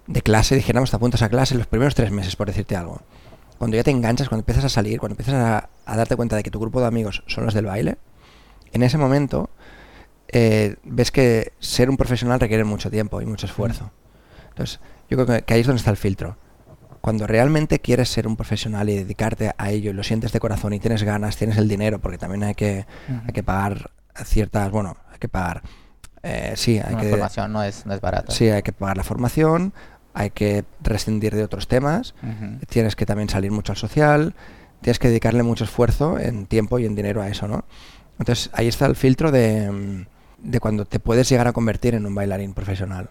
de 0.07 0.21
clase, 0.21 0.55
dijéramos, 0.55 0.89
te 0.89 0.95
apuntas 0.95 1.21
a 1.21 1.29
clase 1.29 1.55
los 1.55 1.67
primeros 1.67 1.93
tres 1.93 2.11
meses, 2.11 2.35
por 2.35 2.47
decirte 2.47 2.75
algo. 2.75 3.01
Cuando 3.61 3.77
ya 3.77 3.83
te 3.83 3.91
enganchas, 3.91 4.27
cuando 4.27 4.41
empiezas 4.41 4.65
a 4.65 4.69
salir, 4.69 4.99
cuando 4.99 5.13
empiezas 5.13 5.35
a, 5.35 5.69
a 5.85 5.95
darte 5.95 6.15
cuenta 6.15 6.35
de 6.35 6.41
que 6.41 6.49
tu 6.49 6.59
grupo 6.59 6.81
de 6.81 6.87
amigos 6.87 7.23
son 7.27 7.45
los 7.45 7.53
del 7.53 7.67
baile, 7.67 7.99
en 8.73 8.81
ese 8.81 8.97
momento 8.97 9.51
eh, 10.29 10.77
ves 10.83 11.11
que 11.11 11.53
ser 11.59 11.87
un 11.91 11.95
profesional 11.95 12.39
requiere 12.39 12.63
mucho 12.63 12.89
tiempo 12.89 13.21
y 13.21 13.27
mucho 13.27 13.45
esfuerzo. 13.45 13.91
Entonces, 14.49 14.79
yo 15.11 15.23
creo 15.23 15.43
que, 15.43 15.53
ahí 15.53 15.59
es 15.59 15.67
donde 15.67 15.77
está 15.77 15.91
el 15.91 15.97
filtro. 15.97 16.37
Cuando 17.01 17.27
realmente 17.27 17.77
quieres 17.77 18.09
ser 18.09 18.25
un 18.25 18.35
profesional 18.35 18.89
y 18.89 18.95
dedicarte 18.95 19.51
a 19.55 19.69
ello 19.69 19.91
y 19.91 19.93
lo 19.93 20.01
sientes 20.01 20.31
de 20.31 20.39
corazón 20.39 20.73
y 20.73 20.79
tienes 20.79 21.03
ganas, 21.03 21.37
tienes 21.37 21.57
el 21.57 21.67
dinero, 21.67 21.99
porque 21.99 22.17
también 22.17 22.41
hay 22.41 22.55
que, 22.55 22.87
hay 23.07 23.31
que 23.31 23.43
pagar 23.43 23.91
ciertas, 24.25 24.71
bueno, 24.71 24.97
hay 25.11 25.19
que 25.19 25.27
pagar. 25.27 25.61
Eh, 26.23 26.53
sí, 26.55 26.79
hay 26.79 26.95
que, 26.95 27.03
la 27.03 27.09
formación 27.11 27.53
no 27.53 27.61
es, 27.61 27.85
no 27.85 27.93
es 27.93 28.01
barata. 28.01 28.31
Sí, 28.31 28.49
hay 28.49 28.63
que 28.63 28.73
pagar 28.73 28.97
la 28.97 29.03
formación, 29.03 29.71
hay 30.13 30.29
que 30.31 30.65
rescindir 30.81 31.35
de 31.35 31.43
otros 31.43 31.67
temas, 31.67 32.13
tienes 32.69 32.95
que 32.95 33.05
también 33.05 33.29
salir 33.29 33.51
mucho 33.51 33.71
al 33.71 33.77
social, 33.77 34.33
tienes 34.81 34.99
que 34.99 35.07
dedicarle 35.07 35.43
mucho 35.43 35.63
esfuerzo 35.63 36.19
en 36.19 36.45
tiempo 36.47 36.79
y 36.79 36.85
en 36.85 36.95
dinero 36.95 37.21
a 37.21 37.29
eso, 37.29 37.47
¿no? 37.47 37.63
Entonces 38.19 38.49
ahí 38.53 38.67
está 38.67 38.85
el 38.85 38.95
filtro 38.95 39.31
de, 39.31 40.05
de 40.43 40.59
cuando 40.59 40.85
te 40.85 40.99
puedes 40.99 41.29
llegar 41.29 41.47
a 41.47 41.53
convertir 41.53 41.95
en 41.95 42.05
un 42.05 42.15
bailarín 42.15 42.53
profesional. 42.53 43.09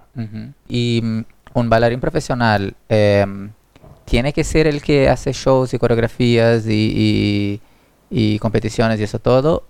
Y 0.68 1.00
mm, 1.02 1.24
un 1.54 1.70
bailarín 1.70 2.00
profesional 2.00 2.74
em, 2.88 3.50
tiene 4.04 4.32
que 4.32 4.44
ser 4.44 4.66
el 4.66 4.82
que 4.82 5.08
hace 5.08 5.32
shows 5.32 5.72
y 5.74 5.78
coreografías 5.78 6.66
y, 6.66 7.60
y, 8.10 8.38
competiciones 8.38 8.98
y 9.00 9.04
eso 9.04 9.18
todo, 9.18 9.66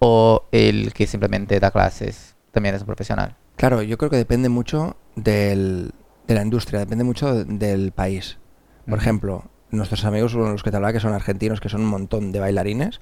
o 0.00 0.44
el 0.52 0.92
que 0.92 1.06
simplemente 1.06 1.58
da 1.60 1.70
clases 1.70 2.34
también 2.50 2.74
es 2.74 2.82
un 2.82 2.86
profesional? 2.86 3.36
Claro, 3.56 3.82
yo 3.82 3.98
creo 3.98 4.10
que 4.10 4.16
depende 4.16 4.48
mucho 4.48 4.96
del, 5.16 5.92
de 6.26 6.34
la 6.34 6.42
industria, 6.42 6.80
depende 6.80 7.04
mucho 7.04 7.44
del 7.44 7.92
país. 7.92 8.38
Por 8.86 8.98
ejemplo, 8.98 9.44
nuestros 9.70 10.04
amigos, 10.04 10.34
los 10.34 10.62
que 10.62 10.70
te 10.70 10.76
hablaba, 10.76 10.92
que 10.92 11.00
son 11.00 11.12
argentinos, 11.12 11.60
que 11.60 11.68
son 11.68 11.82
un 11.82 11.88
montón 11.88 12.32
de 12.32 12.40
bailarines, 12.40 13.00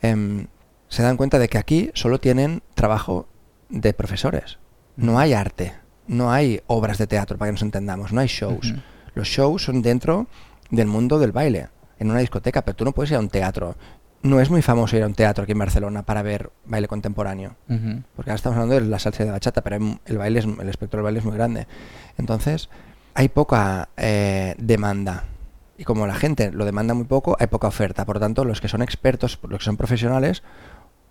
em, 0.00 0.46
se 0.88 1.02
dan 1.02 1.16
cuenta 1.16 1.38
de 1.38 1.48
que 1.48 1.58
aquí 1.58 1.90
solo 1.94 2.20
tienen 2.20 2.62
trabajo 2.74 3.28
de 3.68 3.94
profesores. 3.94 4.58
No 4.96 5.18
hay 5.18 5.32
arte, 5.32 5.74
no 6.06 6.32
hay 6.32 6.60
obras 6.66 6.98
de 6.98 7.06
teatro, 7.06 7.38
para 7.38 7.48
que 7.48 7.52
nos 7.52 7.62
entendamos, 7.62 8.12
no 8.12 8.20
hay 8.20 8.28
shows. 8.28 8.74
Los 9.14 9.28
shows 9.28 9.64
son 9.64 9.82
dentro 9.82 10.26
del 10.70 10.86
mundo 10.86 11.18
del 11.18 11.32
baile, 11.32 11.68
en 11.98 12.10
una 12.10 12.20
discoteca, 12.20 12.62
pero 12.62 12.76
tú 12.76 12.84
no 12.84 12.92
puedes 12.92 13.10
ir 13.10 13.16
a 13.16 13.20
un 13.20 13.28
teatro. 13.28 13.76
No 14.22 14.40
es 14.40 14.50
muy 14.50 14.62
famoso 14.62 14.96
ir 14.96 15.02
a 15.02 15.06
un 15.06 15.14
teatro 15.14 15.42
aquí 15.42 15.52
en 15.52 15.58
Barcelona 15.58 16.02
para 16.04 16.22
ver 16.22 16.50
baile 16.64 16.88
contemporáneo. 16.88 17.56
Porque 17.66 18.30
ahora 18.30 18.36
estamos 18.36 18.56
hablando 18.56 18.76
de 18.76 18.82
la 18.82 18.98
salsa 18.98 19.24
de 19.24 19.30
bachata, 19.30 19.62
pero 19.62 19.98
el 20.04 20.18
baile 20.18 20.38
es, 20.38 20.44
el 20.44 20.68
espectro 20.68 20.98
del 20.98 21.04
baile 21.04 21.18
es 21.18 21.24
muy 21.24 21.34
grande. 21.34 21.66
Entonces, 22.18 22.68
hay 23.14 23.28
poca 23.28 23.88
eh, 23.96 24.54
demanda. 24.58 25.24
Y 25.76 25.84
como 25.84 26.06
la 26.06 26.14
gente 26.14 26.52
lo 26.52 26.64
demanda 26.64 26.94
muy 26.94 27.04
poco, 27.04 27.36
hay 27.40 27.48
poca 27.48 27.66
oferta. 27.66 28.04
Por 28.04 28.16
lo 28.16 28.20
tanto, 28.20 28.44
los 28.44 28.60
que 28.60 28.68
son 28.68 28.82
expertos, 28.82 29.38
los 29.48 29.58
que 29.58 29.64
son 29.64 29.76
profesionales, 29.76 30.42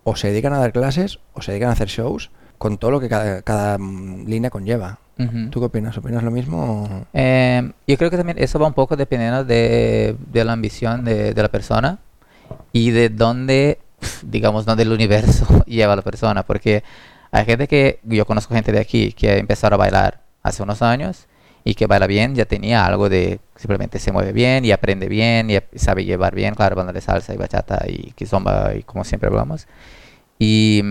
o 0.04 0.16
se 0.16 0.30
dedican 0.30 0.54
a 0.54 0.60
dar 0.60 0.72
clases 0.72 1.20
o 1.34 1.42
se 1.42 1.52
dedican 1.52 1.70
a 1.70 1.74
hacer 1.74 1.88
shows 1.88 2.32
con 2.58 2.78
todo 2.78 2.92
lo 2.92 3.00
que 3.00 3.10
cada, 3.10 3.78
mm, 3.78 4.26
línea 4.28 4.50
conlleva. 4.50 5.00
¿Tú 5.52 5.60
qué 5.60 5.66
opinas? 5.68 5.96
¿Opinas 5.98 6.24
lo 6.24 6.32
mismo? 6.32 7.06
Em, 7.14 7.74
yo 7.88 7.96
creo 7.96 8.10
que 8.10 8.18
también 8.18 8.40
eso 8.40 8.58
va 8.58 8.66
un 8.66 8.74
poco 8.74 8.96
dependiendo 8.96 9.46
de, 9.46 10.16
la 10.34 10.52
ambición 10.52 11.06
de, 11.06 11.34
la 11.36 11.50
persona 11.50 12.00
y 12.72 12.92
de 12.92 13.10
dónde, 13.10 13.80
digamos, 14.24 14.66
dónde 14.66 14.84
el 14.84 14.92
universo 14.92 15.46
lleva 15.66 15.94
a 15.94 15.96
la 15.96 16.02
persona. 16.02 16.44
Porque 16.44 16.84
hay 17.32 17.46
gente 17.46 17.68
que, 17.68 18.00
yo 18.04 18.26
conozco 18.26 18.54
gente 18.54 18.72
de 18.72 18.80
aquí 18.80 19.14
que 19.14 19.38
empezaron 19.38 19.76
a 19.76 19.84
bailar 19.84 20.22
hace 20.44 20.64
unos 20.64 20.82
años 20.82 21.28
y 21.64 21.76
que 21.76 21.86
baila 21.86 22.08
bien, 22.08 22.36
ya 22.36 22.46
tenía 22.46 22.86
algo 22.86 23.10
de 23.10 23.40
simplemente 23.56 24.00
se 24.00 24.12
mueve 24.12 24.32
bien 24.32 24.66
y 24.66 24.72
aprende 24.72 25.08
bien 25.08 25.50
y 25.50 25.60
sabe 25.78 26.04
llevar 26.04 26.34
bien, 26.34 26.56
claro, 26.56 26.76
banda 26.76 26.94
de 26.94 27.02
salsa 27.02 27.34
y 27.34 27.38
bachata 27.38 27.86
y 27.88 28.12
kizomba 28.14 28.74
y 28.76 28.84
como 28.84 29.04
siempre 29.04 29.28
hablamos. 29.30 29.68
Y, 30.40 30.82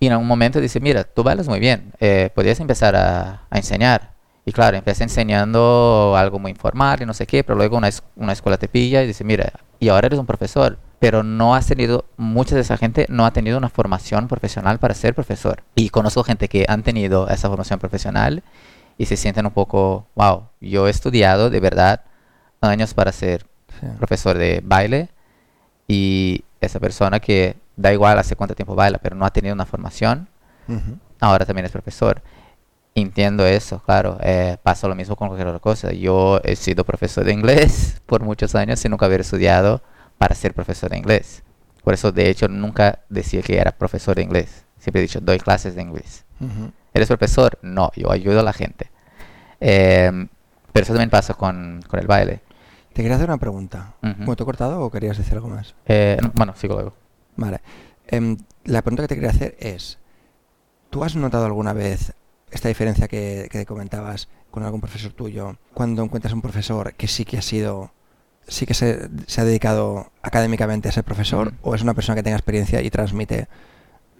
y 0.00 0.06
en 0.06 0.16
un 0.16 0.26
momento 0.26 0.60
dice, 0.60 0.80
mira, 0.80 1.04
tú 1.04 1.22
bailas 1.22 1.48
muy 1.48 1.60
bien, 1.60 1.92
eh, 2.00 2.30
podrías 2.34 2.60
empezar 2.60 2.96
a, 2.96 3.42
a, 3.50 3.56
enseñar. 3.58 4.12
Y 4.48 4.52
claro, 4.52 4.78
empieza 4.78 5.04
enseñando 5.04 6.14
algo 6.16 6.38
muy 6.38 6.52
informal 6.52 7.02
y 7.02 7.04
no 7.04 7.12
sé 7.12 7.26
qué, 7.26 7.44
pero 7.44 7.54
luego 7.54 7.76
una, 7.76 7.90
una 8.16 8.32
escuela 8.32 8.56
te 8.56 8.66
pilla 8.66 9.02
y 9.02 9.06
dice, 9.06 9.22
mira, 9.22 9.52
y 9.78 9.90
ahora 9.90 10.06
eres 10.06 10.18
un 10.18 10.24
profesor, 10.24 10.78
pero 10.98 11.22
no 11.22 11.54
has 11.54 11.66
tenido, 11.66 12.06
mucha 12.16 12.54
de 12.54 12.62
esa 12.62 12.78
gente 12.78 13.04
no 13.10 13.26
ha 13.26 13.30
tenido 13.34 13.58
una 13.58 13.68
formación 13.68 14.26
profesional 14.26 14.78
para 14.78 14.94
ser 14.94 15.14
profesor. 15.14 15.64
Y 15.74 15.90
conozco 15.90 16.24
gente 16.24 16.48
que 16.48 16.64
han 16.66 16.82
tenido 16.82 17.28
esa 17.28 17.50
formación 17.50 17.78
profesional 17.78 18.42
y 18.96 19.04
se 19.04 19.18
sienten 19.18 19.44
un 19.44 19.52
poco, 19.52 20.06
wow, 20.14 20.44
yo 20.62 20.86
he 20.86 20.90
estudiado 20.90 21.50
de 21.50 21.60
verdad 21.60 22.00
años 22.62 22.94
para 22.94 23.12
ser 23.12 23.44
profesor 23.98 24.38
de 24.38 24.62
baile 24.64 25.10
y 25.86 26.42
esa 26.62 26.80
persona 26.80 27.20
que 27.20 27.58
da 27.76 27.92
igual 27.92 28.18
hace 28.18 28.34
cuánto 28.34 28.54
tiempo 28.54 28.74
baila, 28.74 28.96
pero 28.96 29.14
no 29.14 29.26
ha 29.26 29.30
tenido 29.30 29.54
una 29.54 29.66
formación, 29.66 30.26
ahora 31.20 31.44
también 31.44 31.66
es 31.66 31.72
profesor. 31.72 32.22
Entiendo 33.00 33.46
eso, 33.46 33.80
claro. 33.84 34.18
Eh, 34.20 34.56
pasa 34.62 34.88
lo 34.88 34.94
mismo 34.94 35.14
con 35.14 35.28
cualquier 35.28 35.48
otra 35.48 35.60
cosa. 35.60 35.92
Yo 35.92 36.40
he 36.42 36.56
sido 36.56 36.84
profesor 36.84 37.24
de 37.24 37.32
inglés 37.32 38.00
por 38.06 38.22
muchos 38.22 38.54
años 38.54 38.80
sin 38.80 38.90
nunca 38.90 39.06
haber 39.06 39.20
estudiado 39.20 39.82
para 40.18 40.34
ser 40.34 40.52
profesor 40.52 40.90
de 40.90 40.98
inglés. 40.98 41.42
Por 41.84 41.94
eso, 41.94 42.10
de 42.12 42.28
hecho, 42.28 42.48
nunca 42.48 43.00
decía 43.08 43.40
que 43.42 43.56
era 43.56 43.72
profesor 43.72 44.16
de 44.16 44.22
inglés. 44.22 44.64
Siempre 44.78 45.00
he 45.00 45.02
dicho, 45.02 45.20
doy 45.20 45.38
clases 45.38 45.74
de 45.74 45.82
inglés. 45.82 46.24
¿Eres 46.92 47.08
profesor? 47.08 47.58
No, 47.62 47.90
yo 47.96 48.10
ayudo 48.10 48.40
a 48.40 48.42
la 48.42 48.52
gente. 48.52 48.90
Em, 49.60 50.28
pero 50.72 50.84
eso 50.84 50.92
también 50.92 51.10
pasa 51.10 51.34
con, 51.34 51.82
con, 51.88 51.98
el 51.98 52.06
baile. 52.06 52.40
Te 52.92 53.02
quería 53.02 53.16
hacer 53.16 53.28
una 53.28 53.38
pregunta. 53.38 53.94
¿Me 54.02 54.36
te 54.36 54.42
he 54.42 54.46
cortado 54.46 54.82
o 54.82 54.90
querías 54.90 55.16
decir 55.16 55.34
algo 55.34 55.48
más? 55.48 55.74
Eh, 55.86 56.18
bueno, 56.34 56.54
sigo 56.56 56.74
luego. 56.74 56.94
Vale. 57.36 57.60
Em, 58.06 58.36
la 58.64 58.82
pregunta 58.82 59.04
que 59.04 59.08
te 59.08 59.14
quería 59.14 59.30
hacer 59.30 59.56
es, 59.60 59.98
¿tú 60.90 61.04
has 61.04 61.16
notado 61.16 61.46
alguna 61.46 61.72
vez 61.72 62.12
esta 62.50 62.68
diferencia 62.68 63.08
que, 63.08 63.48
que 63.50 63.66
comentabas 63.66 64.28
con 64.50 64.62
algún 64.62 64.80
profesor 64.80 65.12
tuyo, 65.12 65.56
cuando 65.74 66.02
encuentras 66.02 66.32
un 66.32 66.42
profesor 66.42 66.94
que 66.94 67.08
sí 67.08 67.24
que 67.24 67.38
ha 67.38 67.42
sido 67.42 67.92
sí 68.46 68.64
que 68.64 68.72
se, 68.72 69.10
se, 69.26 69.40
ha 69.42 69.44
dedicado 69.44 70.10
académicamente 70.22 70.88
a 70.88 70.92
ser 70.92 71.04
profesor 71.04 71.52
o 71.60 71.74
es 71.74 71.82
una 71.82 71.92
persona 71.92 72.16
que 72.16 72.22
tenga 72.22 72.36
experiencia 72.36 72.80
y 72.80 72.88
transmite 72.88 73.46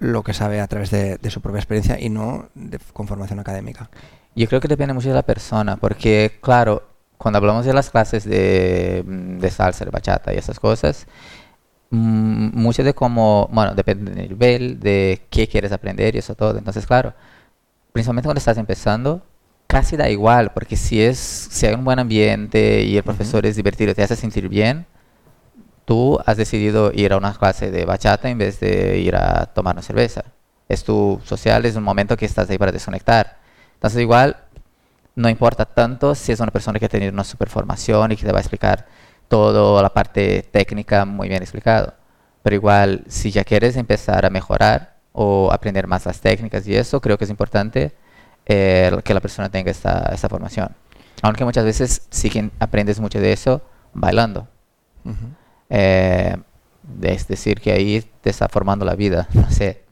lo 0.01 0.23
que 0.23 0.33
sabe 0.33 0.61
a 0.61 0.67
través 0.67 0.91
de, 0.91 1.19
su 1.31 1.41
propia 1.41 1.59
experiencia 1.59 2.01
y 2.01 2.09
no 2.09 2.49
de, 2.55 2.79
con 2.93 3.09
formación 3.09 3.41
académica? 3.41 3.91
Yo 4.35 4.47
creo 4.47 4.61
que 4.61 4.69
depende 4.69 4.95
mucho 4.95 5.09
de 5.09 5.15
la 5.15 5.23
persona, 5.23 5.77
porque 5.77 6.39
claro, 6.41 6.89
cuando 7.17 7.39
hablamos 7.39 7.65
de 7.65 7.73
las 7.73 7.91
clases 7.91 8.25
de, 8.25 9.03
de 9.07 9.51
salsa, 9.51 9.85
de 9.85 9.91
bachata 9.91 10.33
y 10.33 10.37
esas 10.37 10.61
cosas, 10.61 11.07
mmm, 11.91 12.51
mucho 12.53 12.85
de 12.85 12.95
cómo, 12.95 13.49
bueno, 13.53 13.75
depende 13.75 14.13
del 14.13 14.29
nivel, 14.29 14.81
de 14.81 15.23
qué 15.31 15.49
quieres 15.49 15.73
aprender 15.73 16.15
y 16.15 16.19
eso 16.19 16.35
todo. 16.35 16.57
Entonces, 16.59 16.87
claro, 16.87 17.15
principalmente 17.99 18.29
cuando 18.29 18.39
estás 18.39 18.59
empezando, 18.59 19.23
casi 19.67 19.97
da 19.97 20.09
igual, 20.09 20.53
porque 20.53 20.77
si 20.77 21.03
es 21.03 21.19
si 21.19 21.67
hay 21.67 21.75
un 21.75 21.85
buen 21.85 21.99
ambiente 21.99 22.83
y 22.83 22.97
el 22.97 23.03
profesor 23.03 23.45
es 23.45 23.57
divertido, 23.57 23.93
te 23.93 24.05
hace 24.05 24.15
sentir 24.15 24.49
bien, 24.49 24.87
tú 25.85 26.17
has 26.25 26.37
decidido 26.37 26.93
ir 26.95 27.13
a 27.13 27.17
una 27.17 27.35
clase 27.35 27.73
de 27.73 27.85
bachata 27.85 28.31
en 28.31 28.39
vez 28.39 28.61
de 28.61 28.99
ir 28.99 29.17
a 29.17 29.47
tomar 29.47 29.75
una 29.75 29.83
cerveza. 29.83 30.23
Es 30.69 30.85
tu 30.85 31.21
social, 31.25 31.67
es 31.67 31.75
un 31.75 31.83
momento 31.83 32.17
que 32.17 32.25
estás 32.25 32.49
ahí 32.51 32.57
para 32.57 32.71
desconectar. 32.71 33.39
Entonces 33.75 34.01
igual 34.01 34.37
no 35.17 35.29
importa 35.29 35.65
tanto 35.65 36.15
si 36.15 36.31
es 36.31 36.39
una 36.39 36.53
persona 36.53 36.79
que 36.79 36.87
ha 36.87 36.89
tenido 36.89 37.13
una 37.13 37.25
super 37.25 37.49
formación 37.49 38.13
y 38.13 38.17
que 38.17 38.25
te 38.25 38.31
va 38.31 38.39
a 38.39 38.43
explicar 38.43 38.87
toda 39.27 39.83
la 39.83 39.93
parte 39.93 40.49
técnica 40.53 41.05
muy 41.05 41.29
bien 41.29 41.43
explicado. 41.43 41.95
Pero 42.45 42.55
igual, 42.55 43.03
si 43.09 43.33
ya 43.33 43.43
quieres 43.43 43.77
empezar 43.77 44.25
a 44.25 44.31
mejorar 44.31 44.98
o 45.21 45.51
aprender 45.51 45.89
más 45.89 46.07
las 46.07 46.21
técnicas 46.21 46.65
y 46.69 46.77
eso, 46.77 47.01
creo 47.01 47.19
que 47.19 47.25
es 47.25 47.31
importante 47.31 47.93
eh, 48.47 48.93
que 49.03 49.13
la 49.13 49.19
persona 49.19 49.49
tenga 49.49 49.73
esta, 49.73 50.11
esta, 50.15 50.29
formación. 50.29 50.77
Aunque 51.23 51.45
muchas 51.45 51.65
veces 51.65 52.07
sí 52.09 52.31
que 52.31 52.49
aprendes 52.61 53.01
mucho 53.01 53.21
de 53.21 53.33
eso 53.33 53.61
bailando. 53.93 54.47
Eh, 55.71 56.37
es 57.03 57.27
decir, 57.27 57.61
que 57.61 57.73
ahí 57.73 58.05
te 58.21 58.31
está 58.31 58.49
formando 58.49 58.85
la 58.85 58.95
vida, 58.95 59.27
no 59.35 59.51
sé. 59.51 59.83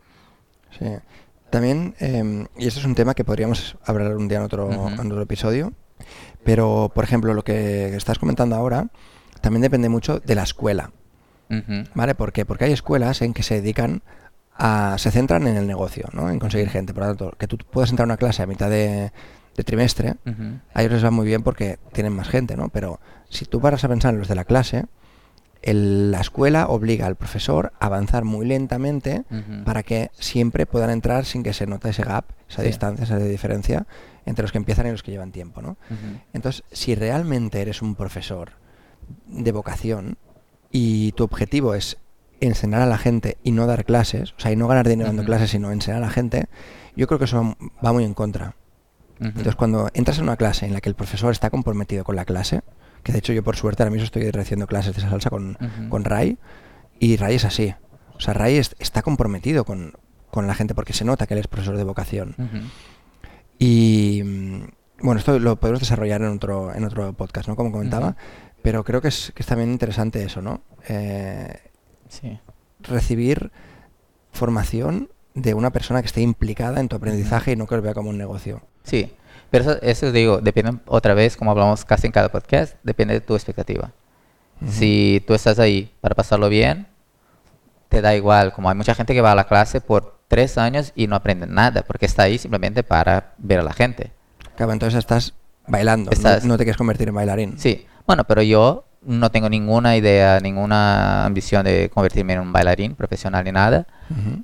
Sí. 0.78 0.86
También, 1.50 1.96
em, 1.98 2.46
y 2.56 2.68
eso 2.68 2.78
es 2.78 2.84
un 2.84 2.94
tema 2.94 3.14
que 3.14 3.24
podríamos 3.24 3.76
hablar 3.84 4.16
un 4.16 4.28
día 4.28 4.38
en 4.38 4.44
otro, 4.44 4.70
en 4.70 5.10
otro 5.10 5.22
episodio, 5.22 5.72
pero, 6.44 6.92
por 6.94 7.02
ejemplo, 7.02 7.34
lo 7.34 7.42
que 7.42 7.96
estás 7.96 8.20
comentando 8.20 8.54
ahora 8.54 8.90
también 9.40 9.62
depende 9.62 9.88
mucho 9.88 10.20
de 10.20 10.36
la 10.36 10.44
escuela. 10.44 10.92
¿Vale? 11.94 12.14
¿Por 12.14 12.32
qué? 12.32 12.44
Porque 12.44 12.64
hay 12.64 12.72
escuelas 12.72 13.22
en 13.22 13.32
que 13.32 13.42
se 13.42 13.60
dedican 13.60 14.02
a... 14.58 14.96
se 14.98 15.10
centran 15.10 15.46
en 15.46 15.56
el 15.56 15.66
negocio, 15.66 16.08
¿no? 16.12 16.30
En 16.30 16.38
conseguir 16.38 16.68
gente. 16.68 16.94
Por 16.94 17.04
lo 17.04 17.08
tanto, 17.14 17.36
que 17.38 17.46
tú 17.46 17.58
puedas 17.58 17.90
entrar 17.90 18.04
a 18.04 18.10
una 18.10 18.16
clase 18.16 18.42
a 18.42 18.46
mitad 18.46 18.70
de, 18.70 19.12
trimestre, 19.64 20.16
a 20.74 20.82
ellos 20.82 20.92
les 20.92 21.04
va 21.04 21.10
muy 21.10 21.26
bien 21.26 21.42
porque 21.42 21.78
tienen 21.92 22.12
más 22.12 22.28
gente, 22.28 22.56
¿no? 22.56 22.68
Pero 22.68 23.00
si 23.30 23.46
tú 23.46 23.60
paras 23.60 23.84
a 23.84 23.88
pensar 23.88 24.12
en 24.12 24.20
los 24.20 24.28
de 24.28 24.34
la 24.34 24.44
clase, 24.44 24.84
la 25.62 26.20
escuela 26.20 26.68
obliga 26.68 27.06
al 27.06 27.16
profesor 27.16 27.72
a 27.80 27.86
avanzar 27.86 28.24
muy 28.24 28.46
lentamente 28.46 29.24
para 29.64 29.82
que 29.82 30.10
siempre 30.18 30.66
puedan 30.66 30.90
entrar 30.90 31.24
sin 31.24 31.42
que 31.42 31.52
se 31.52 31.66
note 31.66 31.88
ese 31.88 32.02
gap, 32.02 32.26
esa 32.48 32.62
distancia, 32.62 33.04
esa 33.04 33.18
diferencia 33.18 33.86
entre 34.26 34.42
los 34.42 34.52
que 34.52 34.58
empiezan 34.58 34.86
y 34.86 34.90
los 34.90 35.02
que 35.02 35.10
llevan 35.10 35.32
tiempo. 35.32 35.62
¿no? 35.62 35.76
Entonces, 36.32 36.64
si 36.70 36.94
realmente 36.94 37.60
eres 37.60 37.82
un 37.82 37.94
profesor 37.94 38.52
de 39.26 39.52
vocación 39.52 40.18
y 40.70 41.12
tu 41.12 41.24
objetivo 41.24 41.74
es 41.74 41.96
enseñar 42.40 42.82
a 42.82 42.86
la 42.86 42.98
gente 42.98 43.38
y 43.42 43.52
no 43.52 43.66
dar 43.66 43.84
clases, 43.84 44.32
o 44.32 44.40
sea, 44.40 44.52
y 44.52 44.56
no 44.56 44.68
ganar 44.68 44.88
dinero 44.88 45.08
dando 45.08 45.24
clases, 45.24 45.50
sino 45.50 45.70
enseñar 45.70 46.02
a 46.02 46.06
la 46.06 46.10
gente, 46.10 46.46
yo 46.96 47.06
creo 47.06 47.18
que 47.18 47.24
eso 47.26 47.56
va 47.84 47.92
muy 47.92 48.04
en 48.04 48.14
contra. 48.14 48.56
Entonces, 49.18 49.56
cuando 49.56 49.88
entras 49.94 50.18
en 50.18 50.24
una 50.24 50.36
clase 50.36 50.66
en 50.66 50.74
la 50.74 50.82
que 50.82 50.90
el 50.90 50.94
profesor 50.94 51.32
está 51.32 51.48
comprometido 51.48 52.04
con 52.04 52.16
la 52.16 52.26
clase, 52.26 52.60
que 53.02 53.12
de 53.12 53.18
hecho 53.18 53.32
yo 53.32 53.42
por 53.42 53.56
suerte 53.56 53.82
ahora 53.82 53.90
mismo 53.90 54.04
estoy 54.04 54.30
recibiendo 54.30 54.66
clases 54.66 54.94
de 54.94 55.00
esa 55.00 55.10
salsa 55.10 55.30
con, 55.30 55.56
con 55.88 56.04
Ray, 56.04 56.38
y 56.98 57.16
Ray 57.16 57.36
es 57.36 57.44
así. 57.44 57.74
O 58.14 58.20
sea, 58.20 58.34
Ray 58.34 58.56
está 58.56 59.02
comprometido 59.02 59.64
con, 59.64 59.94
la 60.34 60.54
gente 60.54 60.74
porque 60.74 60.92
se 60.92 61.06
nota 61.06 61.26
que 61.26 61.32
él 61.32 61.40
es 61.40 61.48
profesor 61.48 61.78
de 61.78 61.84
vocación. 61.84 62.34
Y 63.58 64.22
mm, 64.22 64.64
bueno, 65.02 65.18
esto 65.18 65.38
lo 65.38 65.56
podemos 65.56 65.80
desarrollar 65.80 66.20
en 66.20 66.28
otro, 66.28 66.74
en 66.74 66.84
otro 66.84 67.14
podcast, 67.14 67.48
¿no? 67.48 67.56
Como 67.56 67.72
comentaba, 67.72 68.16
pero 68.62 68.84
creo 68.84 69.00
que 69.00 69.08
es, 69.08 69.32
que 69.34 69.42
es 69.42 69.46
también 69.46 69.70
interesante 69.70 70.22
eso, 70.22 70.42
¿no? 70.42 70.62
Eh, 70.88 71.70
sí. 72.08 72.38
Recibir 72.80 73.50
formación 74.32 75.10
de 75.34 75.54
una 75.54 75.70
persona 75.70 76.00
que 76.00 76.06
esté 76.06 76.22
implicada 76.22 76.80
en 76.80 76.88
tu 76.88 76.96
aprendizaje 76.96 77.52
y 77.52 77.56
no 77.56 77.66
que 77.66 77.76
lo 77.76 77.82
vea 77.82 77.94
como 77.94 78.10
un 78.10 78.18
negocio. 78.18 78.62
Sí, 78.84 79.12
pero 79.50 79.64
eso, 79.64 79.82
eso 79.82 80.12
digo, 80.12 80.38
depende 80.38 80.78
otra 80.86 81.14
vez, 81.14 81.36
como 81.36 81.50
hablamos 81.50 81.84
casi 81.84 82.06
en 82.06 82.12
cada 82.12 82.30
podcast, 82.30 82.76
depende 82.82 83.14
de 83.14 83.20
tu 83.20 83.34
expectativa. 83.34 83.92
Si 84.66 85.22
tú 85.26 85.34
estás 85.34 85.58
ahí 85.58 85.92
para 86.00 86.14
pasarlo 86.14 86.48
bien, 86.48 86.86
te 87.88 88.00
da 88.00 88.16
igual, 88.16 88.52
como 88.52 88.70
hay 88.70 88.74
mucha 88.74 88.94
gente 88.94 89.12
que 89.12 89.20
va 89.20 89.32
a 89.32 89.34
la 89.34 89.46
clase 89.46 89.80
por 89.80 90.18
tres 90.28 90.58
años 90.58 90.92
y 90.94 91.06
no 91.06 91.16
aprende 91.16 91.46
nada, 91.46 91.82
porque 91.82 92.06
está 92.06 92.24
ahí 92.24 92.38
simplemente 92.38 92.82
para 92.82 93.34
ver 93.38 93.60
a 93.60 93.62
la 93.62 93.72
gente. 93.72 94.12
Claro, 94.56 94.72
entonces 94.72 94.98
estás 94.98 95.34
bailando, 95.66 96.10
no, 96.44 96.56
te 96.56 96.64
quieres 96.64 96.76
convertir 96.76 97.08
en 97.08 97.14
bailarín. 97.14 97.58
Sí, 97.58 97.86
bueno, 98.06 98.24
pero 98.24 98.42
yo 98.42 98.86
no 99.06 99.30
tengo 99.30 99.48
ninguna 99.48 99.96
idea, 99.96 100.40
ninguna 100.40 101.24
ambición 101.24 101.64
de 101.64 101.88
convertirme 101.90 102.32
en 102.34 102.40
un 102.40 102.52
bailarín 102.52 102.94
profesional 102.94 103.44
ni 103.44 103.52
nada, 103.52 103.86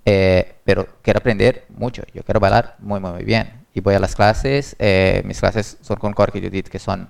eh, 0.05 0.55
pero 0.65 0.87
quiero 1.03 1.19
aprender 1.19 1.67
mucho, 1.77 2.03
yo 2.15 2.23
quiero 2.23 2.39
bailar 2.39 2.77
muy, 2.79 3.01
muy, 3.01 3.11
muy 3.11 3.25
bien. 3.25 3.65
Y 3.75 3.81
voy 3.81 3.95
a 3.95 3.99
las 3.99 4.15
clases, 4.15 4.77
eh, 4.79 5.23
mis 5.25 5.41
clases 5.41 5.79
son 5.81 5.97
con 5.97 6.13
Corky 6.13 6.39
y 6.39 6.43
Judith, 6.43 6.69
que 6.69 6.79
son 6.79 7.09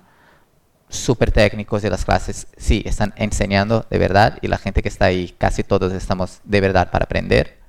súper 0.89 1.31
técnicos 1.31 1.81
de 1.81 1.89
las 1.89 2.05
clases, 2.05 2.47
sí, 2.57 2.81
están 2.85 3.13
enseñando 3.17 3.85
de 3.89 3.97
verdad 3.99 4.37
y 4.41 4.47
la 4.47 4.57
gente 4.57 4.81
que 4.81 4.89
está 4.89 5.05
ahí, 5.05 5.35
casi 5.37 5.63
todos 5.63 5.93
estamos 5.93 6.41
de 6.43 6.61
verdad 6.61 6.89
para 6.91 7.05
aprender. 7.05 7.61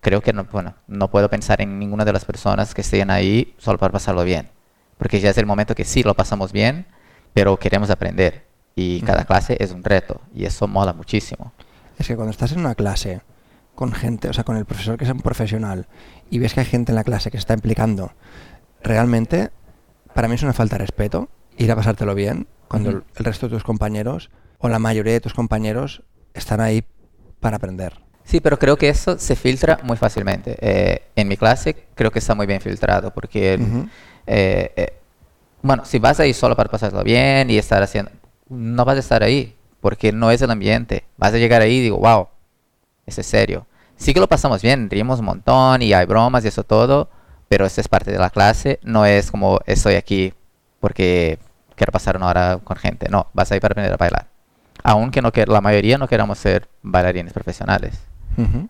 Creo 0.00 0.22
que 0.22 0.32
no, 0.32 0.44
bueno, 0.44 0.74
no 0.88 1.10
puedo 1.10 1.28
pensar 1.28 1.60
en 1.60 1.78
ninguna 1.78 2.04
de 2.04 2.12
las 2.12 2.24
personas 2.24 2.74
que 2.74 2.80
estén 2.80 3.10
ahí 3.10 3.54
solo 3.58 3.78
para 3.78 3.92
pasarlo 3.92 4.24
bien, 4.24 4.48
porque 4.98 5.20
ya 5.20 5.30
es 5.30 5.38
el 5.38 5.46
momento 5.46 5.74
que 5.74 5.84
sí 5.84 6.02
lo 6.02 6.14
pasamos 6.14 6.52
bien, 6.52 6.86
pero 7.34 7.58
queremos 7.58 7.90
aprender 7.90 8.51
y 8.74 9.00
cada 9.02 9.24
clase 9.24 9.56
es 9.60 9.72
un 9.72 9.84
reto 9.84 10.20
y 10.34 10.44
eso 10.44 10.66
mola 10.68 10.92
muchísimo. 10.92 11.52
Es 11.98 12.06
que 12.06 12.16
cuando 12.16 12.30
estás 12.30 12.52
en 12.52 12.60
una 12.60 12.74
clase 12.74 13.20
con 13.74 13.92
gente, 13.92 14.28
o 14.28 14.32
sea, 14.32 14.44
con 14.44 14.56
el 14.56 14.64
profesor 14.64 14.96
que 14.96 15.04
es 15.04 15.10
un 15.10 15.20
profesional 15.20 15.86
y 16.30 16.38
ves 16.38 16.54
que 16.54 16.60
hay 16.60 16.66
gente 16.66 16.92
en 16.92 16.96
la 16.96 17.04
clase 17.04 17.30
que 17.30 17.36
se 17.36 17.42
está 17.42 17.54
implicando, 17.54 18.12
realmente 18.82 19.50
para 20.14 20.28
mí 20.28 20.34
es 20.34 20.42
una 20.42 20.52
falta 20.52 20.76
de 20.76 20.80
respeto 20.80 21.28
ir 21.56 21.70
a 21.70 21.76
pasártelo 21.76 22.14
bien 22.14 22.46
cuando 22.68 22.90
el 22.90 23.04
resto 23.16 23.48
de 23.48 23.54
tus 23.54 23.64
compañeros 23.64 24.30
o 24.58 24.68
la 24.68 24.78
mayoría 24.78 25.12
de 25.12 25.20
tus 25.20 25.34
compañeros 25.34 26.02
están 26.34 26.60
ahí 26.60 26.84
para 27.40 27.56
aprender. 27.56 28.00
Sí, 28.24 28.40
pero 28.40 28.58
creo 28.58 28.76
que 28.76 28.88
eso 28.88 29.18
se 29.18 29.36
filtra 29.36 29.78
muy 29.82 29.96
fácilmente. 29.96 30.56
Eh, 30.60 31.02
en 31.16 31.28
mi 31.28 31.36
clase 31.36 31.88
creo 31.94 32.10
que 32.10 32.20
está 32.20 32.34
muy 32.34 32.46
bien 32.46 32.60
filtrado 32.60 33.12
porque, 33.12 33.54
eh, 34.26 34.72
eh, 34.76 34.92
bueno, 35.60 35.84
si 35.84 35.98
vas 35.98 36.20
ahí 36.20 36.32
solo 36.32 36.56
para 36.56 36.70
pasarlo 36.70 37.02
bien 37.02 37.50
y 37.50 37.58
estar 37.58 37.82
haciendo, 37.82 38.12
no 38.52 38.84
vas 38.84 38.96
a 38.96 39.00
estar 39.00 39.22
ahí 39.22 39.56
porque 39.80 40.12
no 40.12 40.30
es 40.30 40.42
el 40.42 40.50
ambiente. 40.50 41.04
Vas 41.16 41.34
a 41.34 41.38
llegar 41.38 41.62
ahí 41.62 41.76
y 41.76 41.80
digo, 41.82 41.98
wow, 41.98 42.28
es 43.06 43.14
serio. 43.26 43.66
Sí 43.96 44.14
que 44.14 44.20
lo 44.20 44.28
pasamos 44.28 44.62
bien, 44.62 44.90
rimos 44.90 45.20
un 45.20 45.26
montón 45.26 45.82
y 45.82 45.92
hay 45.92 46.06
bromas 46.06 46.44
y 46.44 46.48
eso 46.48 46.64
todo, 46.64 47.08
pero 47.48 47.66
eso 47.66 47.80
es 47.80 47.88
parte 47.88 48.10
de 48.10 48.18
la 48.18 48.30
clase, 48.30 48.80
no 48.82 49.06
es 49.06 49.30
como 49.30 49.60
estoy 49.66 49.94
aquí 49.94 50.34
porque 50.80 51.38
quiero 51.76 51.92
pasar 51.92 52.16
una 52.16 52.28
hora 52.28 52.58
con 52.62 52.76
gente. 52.76 53.08
No, 53.08 53.28
vas 53.32 53.50
a 53.50 53.56
ir 53.56 53.60
para 53.60 53.72
aprender 53.72 53.92
a 53.92 53.96
bailar. 53.96 54.26
Aunque 54.82 55.22
no 55.22 55.32
que 55.32 55.46
la 55.46 55.60
mayoría 55.60 55.98
no 55.98 56.08
queramos 56.08 56.38
ser 56.38 56.68
bailarines 56.82 57.32
profesionales. 57.32 58.00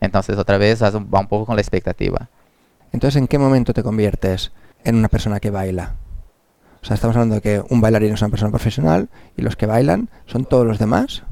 Entonces 0.00 0.36
otra 0.38 0.58
vez 0.58 0.82
va 0.82 1.20
un 1.20 1.28
poco 1.28 1.46
con 1.46 1.56
la 1.56 1.62
expectativa. 1.62 2.28
Entonces, 2.92 3.16
¿en 3.18 3.28
qué 3.28 3.38
momento 3.38 3.72
te 3.72 3.82
conviertes 3.82 4.52
en 4.84 4.96
una 4.96 5.08
persona 5.08 5.40
que 5.40 5.50
baila? 5.50 5.94
O 6.82 6.84
sea, 6.84 6.94
estamos 6.94 7.14
hablando 7.16 7.36
de 7.36 7.40
que 7.40 7.62
un 7.70 7.80
bailarín 7.80 8.12
es 8.12 8.22
una 8.22 8.30
persona 8.30 8.50
profesional 8.50 9.08
y 9.36 9.42
los 9.42 9.54
que 9.54 9.66
bailan 9.66 10.08
son 10.26 10.44
todos 10.44 10.66
los 10.66 10.78
demás 10.78 11.22